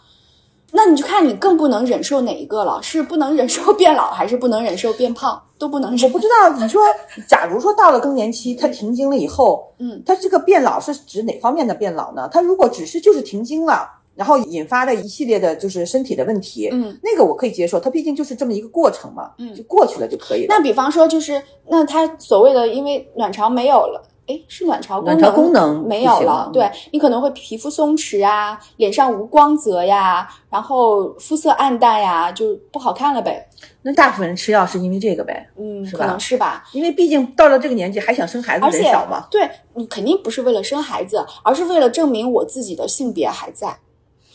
[0.71, 5.39] 那你就看你更不能忍受哪一个了，是不能忍受变老，还是不能忍受变胖？
[5.59, 6.01] 都不能忍。
[6.01, 6.81] 我不知道，你说，
[7.27, 12.27] 假如说到了更年期，他停经了以后，嗯，他这个变老是指哪方面的变老呢？
[12.31, 20.47] 他如果只是就是停经了，然后引发的一系列的就是身体的问题，嗯，那个我可以接受，它毕竟就是这么一个过程嘛，嗯就过去了就可以了。
[20.49, 24.01] 那比方说，就是那它所谓的因为卵巢没有了。
[24.27, 33.47] 哎，是卵巢功能功能没有了了，对你可能会皮肤松弛啊，脸上无光泽呀，然后肤色暗淡呀，就不好看了呗。
[33.83, 36.63] 那大部分人吃药是因为这个呗，嗯，可能是吧。
[36.71, 39.27] 因为毕竟到了这个年纪还想生孩子而且人少嘛。
[39.29, 43.77] 对你肯定不是为了生孩子，而是为了证明我自己的性别还在。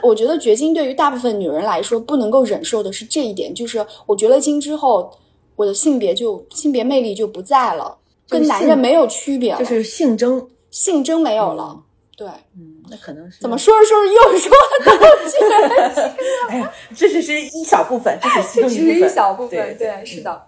[0.03, 5.11] 我觉得绝经对于大部分女人来说不能够忍受的是这一点，就是我绝了经之后，
[5.57, 7.99] 我的性别就性别魅力就不在了，
[8.29, 11.83] 跟男人没有区别了，就是性征，性征没有了。
[12.17, 13.57] 对，嗯，那可能是怎么？
[13.57, 14.51] 说着说着又说
[14.85, 14.93] 到
[15.31, 16.15] 这个
[16.51, 19.09] 哎呀，这只是一小部分，这只是一中部分。
[19.15, 19.51] 小部分。
[19.51, 20.43] 对对，是的。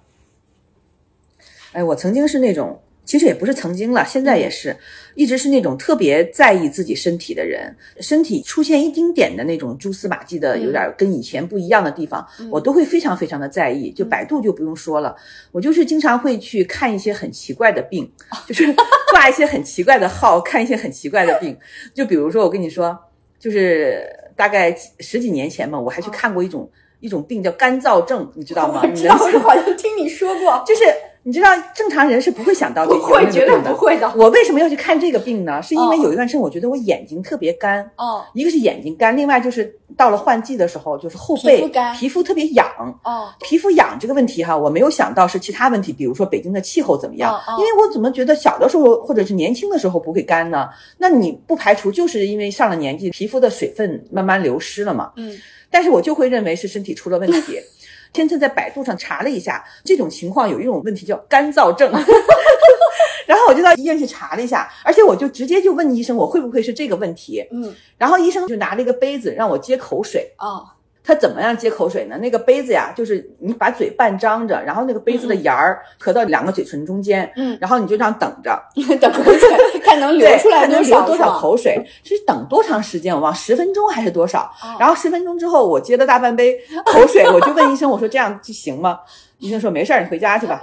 [1.73, 4.77] 哎，我曾经是那种，其实也不是曾经了，现在也是，
[5.15, 13.91] 一直是那种特别在意自己身体的人，身体出现一丁点的那种蛛丝马迹的，有点跟以前不一样的地方，我都会非常非常的在意。
[13.91, 15.15] 就百度就不用说了，
[15.51, 18.11] 我就是经常会去看一些很奇怪的病，
[18.47, 18.75] 就是
[19.11, 21.57] 挂一些很奇怪的号，看一些很奇怪的病。
[21.93, 22.99] 就比如说，我跟你说，
[23.39, 26.71] 就是大概十几年前嘛，我还去看过一种。
[27.03, 28.81] 一种病叫干燥症，你知道吗？
[28.81, 30.85] 我知道，我好像听你说过，就是
[31.25, 33.57] 你知道，正常人是不会想到这不会，有这绝对。
[33.63, 34.13] 不会的。
[34.17, 35.63] 我为什么要去看这个病呢？
[35.63, 42.67] 是因为哦有一段时间我觉得我眼睛特别干，哦一个是眼睛干，另外就是到了换季的时候，就是后背皮肤干皮肤特别痒。
[43.05, 50.69] 哦，皮肤痒这个问题哈，我没有想到是其他问题，比如说北京的气候怎么样，因为我怎么觉得小的时候或者是年轻的时候不会干呢？
[50.99, 55.13] 那你不排除就是因为上了年纪，皮肤的水分慢慢流失了嘛。
[55.17, 55.39] 嗯，
[55.71, 57.61] 但是我就会认为是身体出了问题。
[58.13, 61.91] 现在在百度上查了一下，这种情况有一种问题叫干燥症，
[63.27, 70.67] 然后我就到医院去查了一下，而且我就直接就问医生我会不会是这个问题，嗯，然后医生就拿了一个杯子让我接口水，哦，
[71.05, 72.17] 他怎么样接口水呢？
[72.19, 78.57] 那个杯子呀，就是你把嘴半张着，然后那个杯子的沿儿合到两个嘴唇中间，嗯然后你就这样等着，
[79.01, 79.49] 等口水，
[79.83, 83.15] 看能流，出来 看能少流多少口水，是等多长时间？
[83.15, 84.43] 我忘十分钟还是多少？
[84.63, 88.99] 哦然后十分钟之后，我接了大半杯口水， 我就问医生，我说这样就行吗？
[89.39, 90.61] 医生说没事儿，你回家去吧。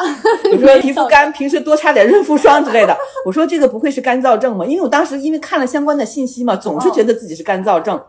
[0.54, 2.98] 我说皮肤干，平时多擦点润肤霜之类的。
[3.26, 4.66] 我说这个不会是干燥症吗？
[4.66, 8.02] 因为我当时因为看了相关的信息嘛，总是觉得自己是干燥症。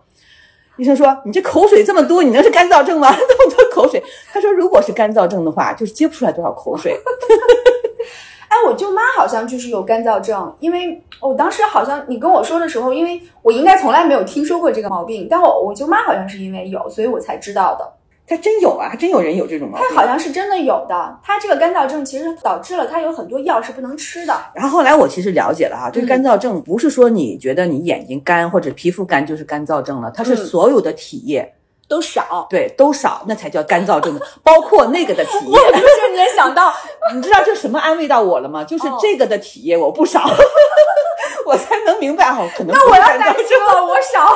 [0.80, 3.12] 医生说你这口水这么多，你能是干燥症吗？
[3.14, 4.02] 那么多口水。
[4.32, 6.98] 他说如果是干燥症的话，就是接不出来多少口水。
[8.48, 17.99] 哎，我舅妈好像就是有干燥症，因为我当时好像你跟我说的时候，因为我应该从来没有听说过这个毛病，但我我舅妈好像是因为有，所以我才知道的。
[18.30, 19.88] 他真有啊，还真有人有这种毛病。
[19.88, 24.32] 他好像是真的有的，他这个干燥症其实导致了他有很多药是不能吃的。
[24.54, 31.52] 然后后来我其实了解了哈，这个嗯干燥症不是说你觉得你眼睛干或者皮肤干就是干燥症了，它是嗯所有的体液、
[31.88, 35.50] 都少，对都少，那才叫干燥症，包括那个的体液。
[35.58, 36.72] 我不瞬间想到，
[37.12, 38.62] 你知道这什么安慰到我了吗？
[38.62, 40.22] 就是哦这个的体液我不少，
[41.46, 44.30] 我才能明白哦，可能那我要不是干燥症了，我少，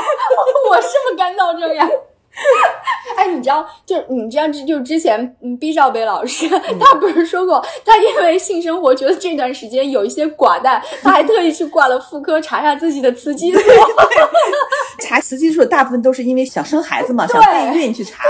[0.70, 1.88] 我是不是干燥症呀？
[3.16, 6.48] 哎，你知道，就是你知道，这就是之前嗯毕兆北老师
[6.80, 13.60] 他不是说过，他因为性生活觉得这段时间有一些寡淡，他还特意去挂了妇科查一下自己的雌激素。
[15.00, 18.24] 查雌激素大部分都是因为想生孩子嘛，想对备孕去查。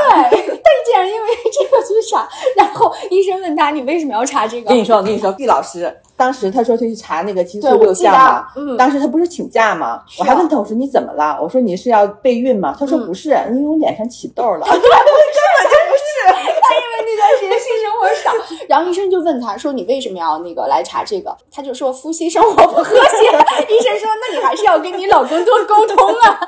[0.84, 4.68] 竟然因为这个去查，然后医生问他你为什么要查这个？
[4.68, 9.86] 跟你说，我跟你说，毕老师当时他说他去查那个激素六项嘛，嗯当时他不是请假吗？
[9.86, 11.38] 啊我还问他，我说你怎么了？
[11.42, 12.74] 我说你是要备孕吗？
[12.78, 16.94] 他说嗯不是，因为我脸上起痘了 根本就不是他因为。
[17.06, 23.26] 那段时间性生活少，然后医生就问他说：“你为什么要那个来查这个？”他就说：“夫妻生活不和谐。”
[23.68, 26.40] 医生说：“那你还是要跟你老公多沟通啊。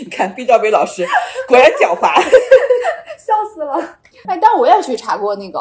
[0.00, 1.06] 你看毕兆北老师
[1.48, 2.14] 果然狡猾。
[3.18, 3.74] ”笑死了。
[4.26, 5.60] 哎，但我也去查过那个，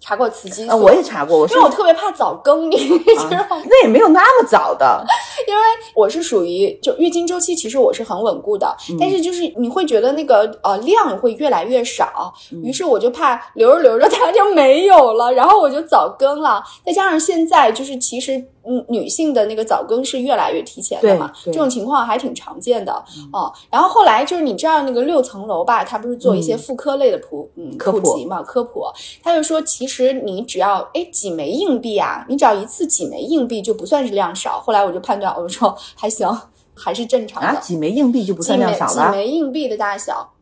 [0.00, 3.62] 查过雌激素，啊，我也查过，我是因为我特别怕早更，你知道吗？
[3.68, 5.04] 那也没有那么早的。
[5.46, 5.62] 因为
[5.94, 16.62] 我是属于就月经周期，其实我是很稳固的，但是就是你会觉得那个呃量会越来越少，于是我就怕留着留着它就没有了，然后我就早更了。
[16.84, 22.92] 再加上现在就是其实嗯女性的那个早更是越来越提前的嘛，这种情况还挺常见的
[23.32, 28.84] 哦、然后后来就是你知道那个六层楼吧，他不是做一些妇科类的普嗯科普普及嘛科普，
[29.22, 34.60] 他就说其实你只要哎几枚硬币啊，你只要一次几枚硬币就不算是量少。
[34.60, 36.28] 后来我就判断，我就说还行，
[36.74, 37.48] 还是正常的。
[37.48, 40.32] 啊，几枚硬币就不算量少了，枚硬币的大小，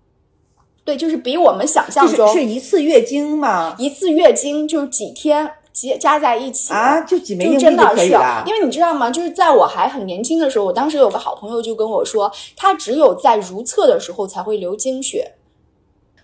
[0.85, 3.75] 对，就是比我们想象就是中是一次月经嘛？
[3.79, 8.43] 一次月经就是几天加加在一起啊，就几枚就硬币就真的是可以了，。
[8.47, 9.11] 因为你知道吗？
[9.11, 15.33] 就是在我还很年轻的时候，我当时有个好朋友就跟我说，他只有在如厕的时候才会流经血，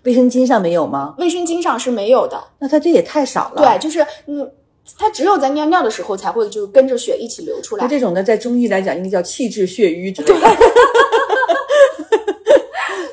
[0.03, 1.15] 卫生巾上没有吗？
[1.17, 2.41] 卫生巾上是没有的。
[2.59, 3.61] 那他这也太少了。
[3.61, 4.51] 对，，就是嗯，
[4.97, 7.83] 他只有在尿尿的时候才会就跟着血一起流出来。
[7.83, 10.39] 那这种呢，在中医来讲，应该叫气滞血瘀之类的。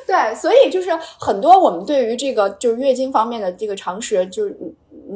[0.07, 4.57] 对，所以就是很多我们对于这个就是月经方面的这个常识，就是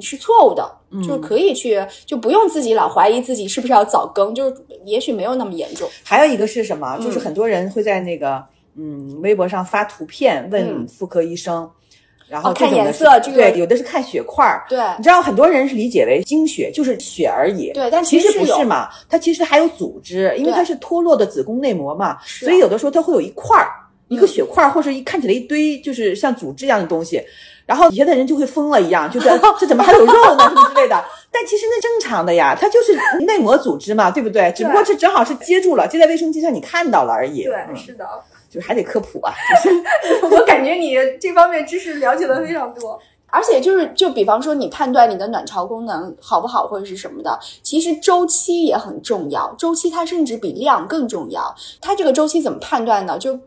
[0.01, 0.69] 是错误的，
[1.03, 5.89] 就是可以去就不用自己老怀疑自己是不是要早更，就是也许没有那么严重。
[6.03, 6.97] 还有一个是什么？
[6.99, 7.05] 嗯。
[7.05, 8.43] 就是很多人会在那个
[8.75, 10.87] 嗯微博上发图片问嗯。
[10.87, 11.69] 妇科医生，
[12.27, 14.65] 然后哦看颜色这个对，有的是看血块儿。
[14.69, 14.79] 对。
[14.97, 23.71] 你知道很多人是理解为经血就是血而已，对但其实其实不是嘛，它其实还有组织，因为它是脱落的子宫内膜嘛，所以有的时候它会有一块儿，
[24.10, 27.24] 一个嗯血块儿，或者一看起来一堆就是像组织一样的东西。
[27.66, 31.05] 然后底下的人就会疯了一样，就觉得 这怎么还有肉呢，什么之类的。
[31.32, 34.51] 但其实那正常的呀，它就是内膜组织嘛，对不对？
[34.55, 37.43] 只不过这正好是接住了，接在卫生巾上，你看到了而已。
[37.43, 38.05] 对，是的，
[38.49, 39.32] 就还得科普啊。
[40.32, 42.99] 我感觉你这方面知识了解的非常多。
[43.32, 49.53] 而且就是，就比方说，你判断你的卵巢功能好不好，或者是什么的，其实周期也很重要。
[49.55, 51.55] 周期它甚至比量更重要。
[51.80, 53.20] 它这个周期怎么判断呢？
[53.20, 53.39] 就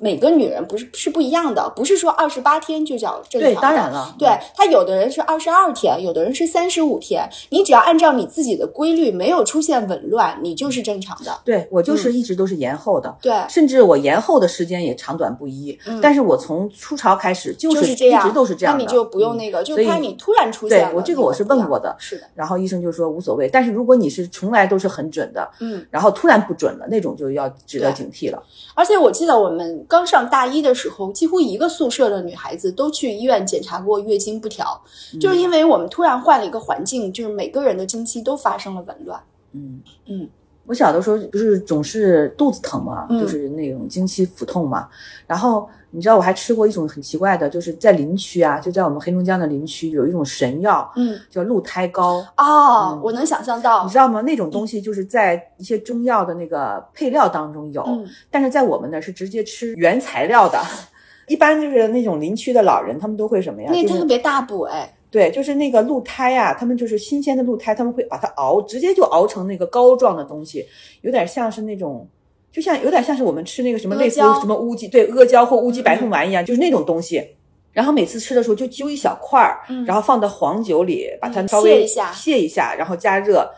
[0.00, 3.60] 每个女人不是是不一样的，不是说二十八天就叫正常对，的。
[3.60, 7.28] 当然了，对他有的人是二十二天，有的人是三十五天。
[7.50, 11.38] 你只要按照你自己的规律，没有出现紊乱，你就是正常的。
[11.44, 13.14] 对我嗯就是一直都是延后的。
[13.20, 20.94] 对，甚至我延后的时间也长短不一，嗯但是我从初潮开始就就是是这样，一直都是这样的，那你就不用嗯那个，就怕你突然出现对。
[20.94, 28.42] 我这个我是问过的是的，然后医生就说无所谓，但是如果你是从来都是很准的，嗯，然后突然不准了，那种就要值得警惕了。
[28.74, 34.80] 而且我记得我们刚上大一的时候，几乎一个宿舍的女孩子都去医院检查过月经不调，
[35.12, 35.18] 嗯。
[35.18, 39.20] 就是因为我们突然换了一个环境，就是每个人的经期都发生了紊乱。
[39.52, 39.82] 嗯。
[40.06, 40.28] 嗯，
[40.70, 44.88] 我小的时候不是总是肚子疼嘛，嗯就是那种经期腹痛嘛。
[45.26, 52.24] 然后你知道我还吃过一种很奇怪的，就是在林区啊，就在我们黑龙江的林区有一种神药，嗯叫鹿胎膏。
[52.36, 54.22] 哦、嗯我能想象到你知，道吗？
[54.22, 60.56] 那种东西就是在一些中药的那个配料当中有，嗯但是在我们那是直接吃原材料的。
[61.26, 63.70] 一般就是那种林区的老人，他们都会什么呀？
[63.72, 70.64] 那就是特别大补哎，对，就是那个鹿胎啊，他们就是新鲜的鹿胎，他们会把它熬，直接就熬成那个膏状的东西，
[71.02, 72.08] 有点像是那种，
[72.52, 77.36] 就像有点像是我们吃那个什么类似于什么乌鸡，对，阿胶或乌鸡白凤丸一样，就是那种东西。
[77.72, 83.48] 然后每次吃的时候就揪一小块儿，嗯然后放到黄酒里，把它嗯稍微泄一下泄一下，然后加热，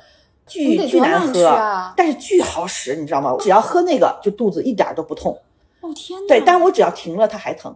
[0.46, 3.34] 巨巨难喝，啊但是巨好使，你知道吗？
[3.40, 5.38] 只要喝那个，就肚子一点都不痛。
[5.80, 6.28] 哦天哪！
[6.28, 7.74] 对，但我只要停了，它还疼。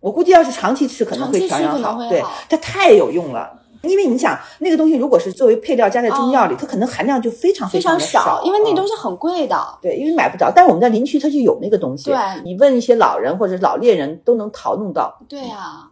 [0.00, 1.98] 我估计要是长期吃，可能会调养好。
[2.08, 3.58] 对，它太有用了。
[3.82, 9.56] 因为你想，那个东西如果是作为配料加在中药里，它可能含量就非常哦非常少，因为那嗯东西很贵的。
[9.80, 10.52] 对，因为买不着。
[10.54, 15.18] 但是我们在林区它就有那个东西，对你问一些老人或者老猎人都能淘弄到。
[15.26, 15.88] 对啊，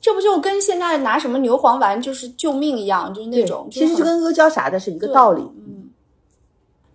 [0.00, 5.42] 这不就跟现在拿什么牛黄丸就是救命一样，就是那对种，其实就跟阿胶啥的是一个道理。
[5.42, 5.81] 嗯，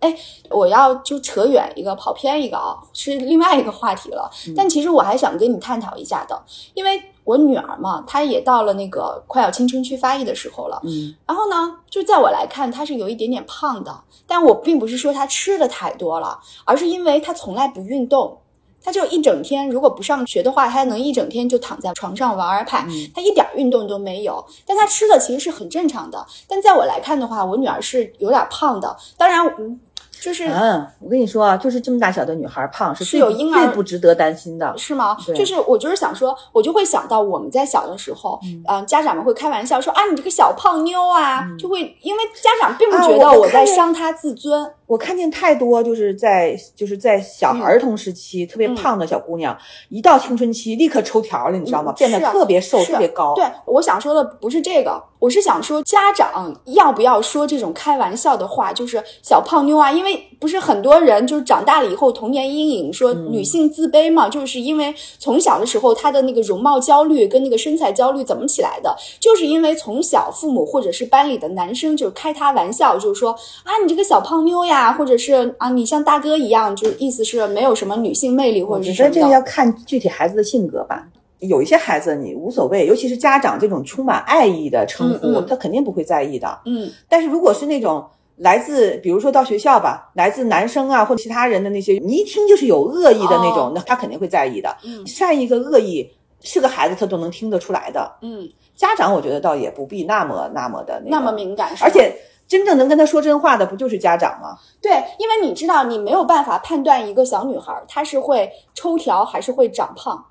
[0.00, 0.16] 哎，
[0.50, 4.30] 我要就扯远一个，跑偏一个啊，是另外一个话题了。
[4.46, 6.40] 嗯但其实我还想跟你探讨一下的，
[6.74, 10.80] 因为我女儿嘛，她也到了那个快要青春期发育的时候了。
[10.84, 18.38] 嗯然后呢，就在我来看，她是有一点点胖的，但我并不是说她吃的太多了，而是因为她从来不运动。
[18.80, 24.42] 他就一整天，如果不上学的话，他能一整天就躺在床上玩 iPad，、嗯他一点运动都没有。
[24.64, 26.24] 但他吃的其实是很正常的。
[26.46, 28.96] 但在我来看的话，我女儿是有点胖的。
[29.16, 29.78] 当然，嗯，
[30.20, 34.72] 就是、嗯，我跟你说啊，就是这么大小的女孩胖是有婴儿最不值得担心的。
[34.76, 35.16] 是吗？
[35.34, 38.38] 就是我就是想说，我就会想到我们在小的时候，
[38.68, 44.72] 嗯、家长们会开玩笑说啊，你这个小胖妞啊，就会因为家长并不啊觉得我在伤她自尊。
[44.88, 49.56] 我看见太多就是在就是在小孩儿童时期、特别胖的小姑娘，
[49.90, 51.92] 一到青春期立刻抽条了，你知道吗？
[51.92, 53.34] 嗯变得特别瘦、是特别高。
[53.34, 73.32] 对，我想说的不是这个，我是想说家长要不要说这种开玩笑的话，就是小胖妞啊，因为不是很多人就是长大了以后童年阴影，说嗯女性自卑嘛，就是因为从小的时候她的那个容貌焦虑跟那个身材焦虑怎么起来的，就是因为从小父母或者是班里的男生就开她玩笑，就是说
[73.64, 79.14] 啊你这个小胖妞呀，或者是啊你像大哥一样，就是意思是没有什么女性魅力或者是什么的。
[79.14, 81.08] 觉得这个要看具体孩子的性格吧。
[81.40, 86.58] 有一些孩子你无所谓，尤其是家长这种充满爱意的称呼，嗯嗯他肯定不会在意的。
[86.64, 88.04] 嗯但是如果是那种
[88.38, 94.76] 来自，比如说到学校吧，来自男生啊或者其他人的那些，你一听就是有恶意的那种，哦那他肯定会在意的。
[94.84, 96.08] 嗯善意和恶意
[96.40, 98.16] 是个孩子他都能听得出来的。
[98.22, 102.14] 嗯，家长我觉得倒也不必那么那么的那个那么敏感，而且
[102.46, 104.56] 真正能跟他说真话的不就是家长吗？
[104.80, 110.24] 对，因为你知道，你没有办法判断一个小女孩她是会抽条还是会长胖。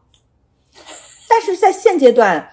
[1.29, 2.49] 但是在现阶段，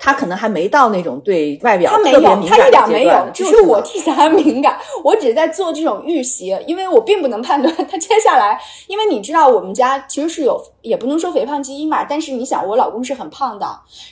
[0.00, 4.78] 他可能还没到那种对外表她没有，特别敏她一点没有，只就是我替她 敏感。
[5.02, 8.60] 我只是在做这种预习，因为我并不能判断他接下来。
[8.86, 13.66] 因为你知道，我们家其实是有，也不能说肥胖基因嘛，但是你想，我老公是很胖的，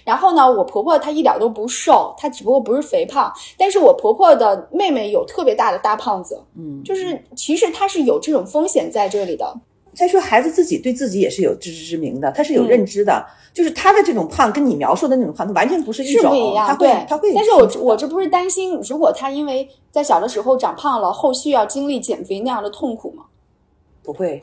[0.05, 9.55] 然后呢，我婆婆她一点都不瘦，她只不过不是肥胖，但是我婆婆的妹妹有特别大的大胖子，嗯，就是其实她是有这种风险在这里的。
[9.97, 23.25] 再说孩子自己对自己也是有自知之明的，他是有嗯认知的，就是他的这种胖跟你描述的那种胖，他完全不是一种，是不一样，他会，他会但是我我这不是担心，如果他因为在小的时候长胖了，后续要经历减肥那样的痛苦吗？
[24.05, 24.41] 不会。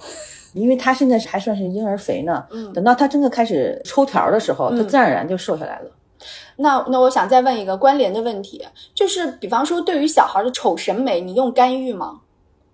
[0.54, 5.90] 因为他现在还算是婴儿肥呢，嗯等到他真的开始抽条的时候，他嗯自然而然就瘦下来了。
[6.58, 12.20] 那那我想再问一个关联的问题，就是比方说对于小孩的丑审美，你用干预吗？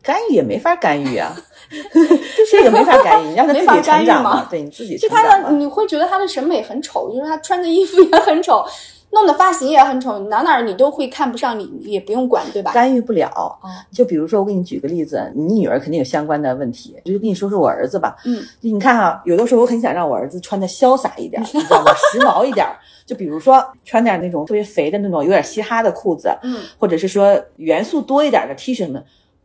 [0.02, 1.36] 干预也没法干预啊，
[2.52, 5.52] 这个没法干预，你 让他自己成长干预嘛，对你自己就他的。
[5.52, 8.64] 你会觉得他的审美很丑，就是他穿的衣服也很丑，
[9.12, 12.72] 弄的发型也很丑，哪哪儿你都会看不上你，你也不用管，对吧？
[12.72, 13.28] 干预不了。
[13.36, 18.16] 哦就比如说，我给你举个例子，你女儿肯定有相关的问题，我就跟你说说我儿子吧。
[18.26, 21.92] 嗯，你看哈、有的时候我很想让我儿子穿的潇洒一点， 你知道吗？
[22.14, 22.66] 时髦一点。
[23.06, 29.04] 就比如说穿点那种特别肥的那种有点嘻哈的裤子，嗯或者是说元素多一点的 T 恤们，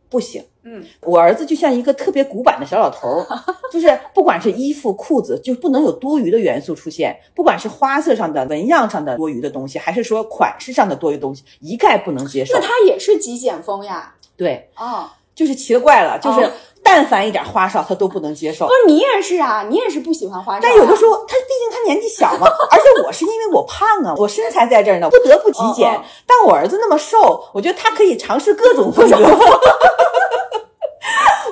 [0.09, 0.43] 不行。
[0.63, 3.27] 嗯，我儿子就像一个特别古板的小老头儿，
[3.71, 12.61] 就是不管是衣服、裤子，就不能有多余的元素出现，不管是花色上的、纹样上的多余的东西，还是说款式上的多余东西，一概不能接受那。
[12.61, 14.15] 他也是极简风呀。
[14.35, 16.51] 对，哦，就是奇了怪了，就是哦
[16.87, 18.71] 但凡一点花哨，他都不能接受不。
[18.71, 20.61] 是你也是啊，你也是不喜欢花哨、啊。
[20.61, 25.91] 但有的时候，他毕竟他年纪小嘛，而且我是因为我胖啊，我身材在这儿呢，不得不极简。
[25.91, 29.17] 哦哦但我儿子那么瘦，我觉得他可以尝试各种风格。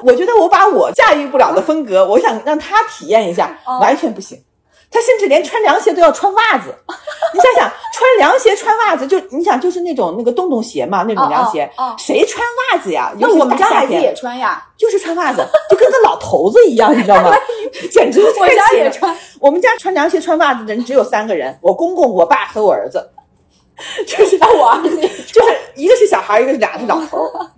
[0.05, 4.37] 我觉得我把我驾驭不了的风格，我想让他体验一下，哦完全不行。
[4.93, 6.73] 他甚至连穿凉鞋都要穿袜子，
[7.33, 13.11] 你想想，穿凉鞋穿袜子，就你想就是那种那个洞洞鞋嘛，那种凉鞋，哦哦哦谁穿袜子呀？
[13.19, 17.35] 那我们家孩子也穿呀，就是穿袜子，就跟个老头子一样，你知道吗？
[17.91, 18.47] 简直我。
[18.47, 19.17] 家也穿。
[19.39, 23.09] 我们家穿凉鞋、穿袜子的人只有三个人：我公公、我爸和我儿子。
[24.05, 27.49] 就是那我就是一个是小孩，一个是俩是老头儿，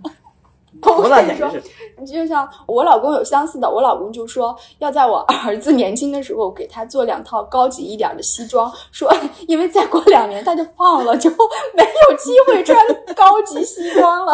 [0.94, 1.62] 服了，简直是。
[2.04, 9.10] 就像我老公有相似的，我老公就说要在我儿子年轻的时候给他做两套高级一点的西装，说
[9.48, 11.30] 因为再过两年他就胖了，就
[11.74, 12.78] 没有机会穿
[13.14, 14.32] 高级西装了，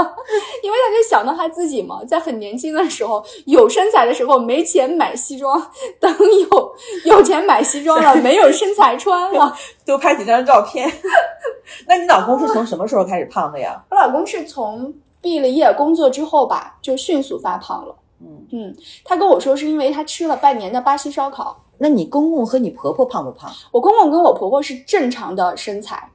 [0.64, 6.12] 因为他就想到他自己嘛，在很年轻的时候有身材的时候没钱买西装，等
[6.50, 6.74] 有
[7.04, 9.56] 有钱买西装了， 没有身材穿了。
[9.86, 10.90] 多拍几张照片。
[11.86, 13.82] 那你老公是从什么时候开始胖的呀？
[13.90, 14.92] 我老公是从
[15.22, 17.94] 毕了业工作之后吧，就迅速发胖了。
[18.20, 21.64] 嗯嗯，他跟我说是因为他吃了半年的巴西烧烤。
[21.78, 23.50] 那你公公和你婆婆胖不胖？
[23.70, 26.08] 我公公跟我婆婆是正常的身材，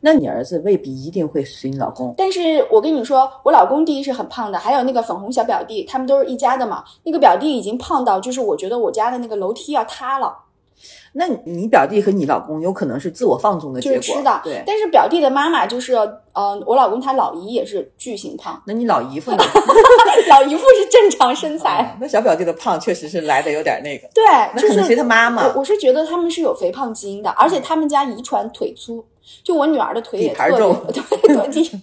[0.00, 2.14] 那你儿子未必一定会随你老公。
[2.16, 6.84] 但是我跟你说，我老公第一是很胖的，还有那个粉红小表弟，他们都是一家的嘛。
[7.02, 10.34] 那个表弟已经胖到，就是我觉得我家的那个楼梯要塌了。
[11.12, 14.40] 那你表弟和你老公有可能是自我放纵的结果，就是吃的。
[14.44, 14.62] 对。
[14.66, 15.94] 但是表弟的妈妈就是，
[16.32, 19.38] 呃，我老公他老姨也是巨型胖，那你老姨夫呢？
[20.28, 21.82] 老姨夫是正常身材。
[21.82, 24.24] 哦那小表弟的胖确实是来的有点那个，对，
[24.54, 29.04] 那就是可能随他妈妈我我是觉得他们是有肥胖基因的，而且他们家遗传腿粗，
[29.42, 31.80] 就我女儿的腿也特别底盘肉对对底。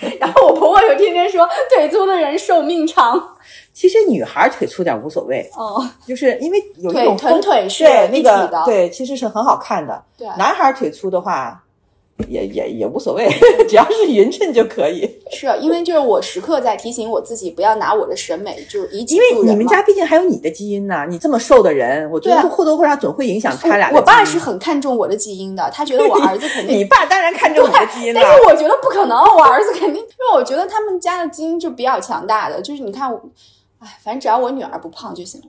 [0.18, 3.36] 然后我婆婆有天天说，腿粗的人寿命长。
[3.72, 10.02] 其实女孩腿粗点无所谓，哦，就是因为有一种风臀腿是对那个对，其实是很好看的。
[10.18, 11.62] 对男孩腿粗的话，
[12.28, 13.26] 也也也无所谓，
[13.68, 15.08] 只要是匀称就可以。
[15.30, 23.90] 是因为就是我时刻在提醒我自己，不要拿我的审美就是一因为你们家毕竟还有你的基因呢，你这么瘦的人，我觉得或多或少总会影响他俩。
[23.92, 28.34] 我爸是很看重我的基因的，他觉得我儿子肯定 你爸当然看重你的基因了但。
[28.36, 33.18] 是我觉得不可能，我儿子肯定，因为我觉得他们家的基因就比较强大的，就是你看我，
[33.80, 35.46] 哎，反正只要我女儿不胖就行了，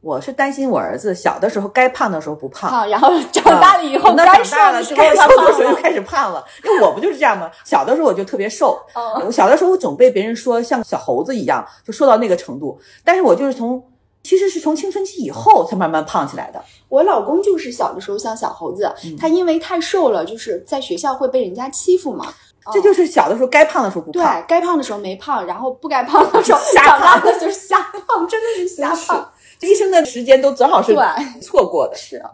[0.00, 5.76] 我是担心我儿子小的时候该胖的时候不胖，胖，然后长大了以后那该瘦的时候该他胖的时候又。
[5.76, 6.44] 开始胖了。
[6.64, 7.50] 因为我不就是这样吗？
[7.64, 12.78] 小的时候我就特别瘦，嗯我小的时候我总被别人说像小猴子一样，就瘦到那个程度。
[13.04, 13.82] 但是我就是从
[14.22, 16.62] 其实是从青春期以后才慢慢胖起来的。
[16.88, 22.32] 我老公就是小的时候像小猴子，嗯他因为太瘦了，就是在学校会被人家欺负嘛。
[22.72, 29.30] 这就是小的时候该胖的时候不胖对胖。，该胖的时候没胖，然后不该胖的 时候瞎长大胖了就是瞎胖，真的是瞎胖。
[29.58, 31.04] 这一生的时间都正好是对
[31.40, 31.94] 错过的。
[31.96, 32.30] 是啊，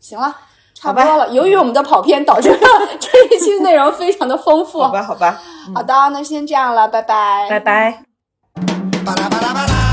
[0.00, 0.36] 行了，
[0.74, 1.28] 差不多了。
[1.30, 2.58] 由于我们的跑偏，导致了
[3.00, 4.82] 这一期内容非常的丰富。
[4.82, 5.40] 好吧，好吧，
[5.74, 7.46] 好的，那先这样了，拜拜。
[7.48, 8.04] 拜拜。
[9.04, 9.91] Ba-da-ba-da-ba-da.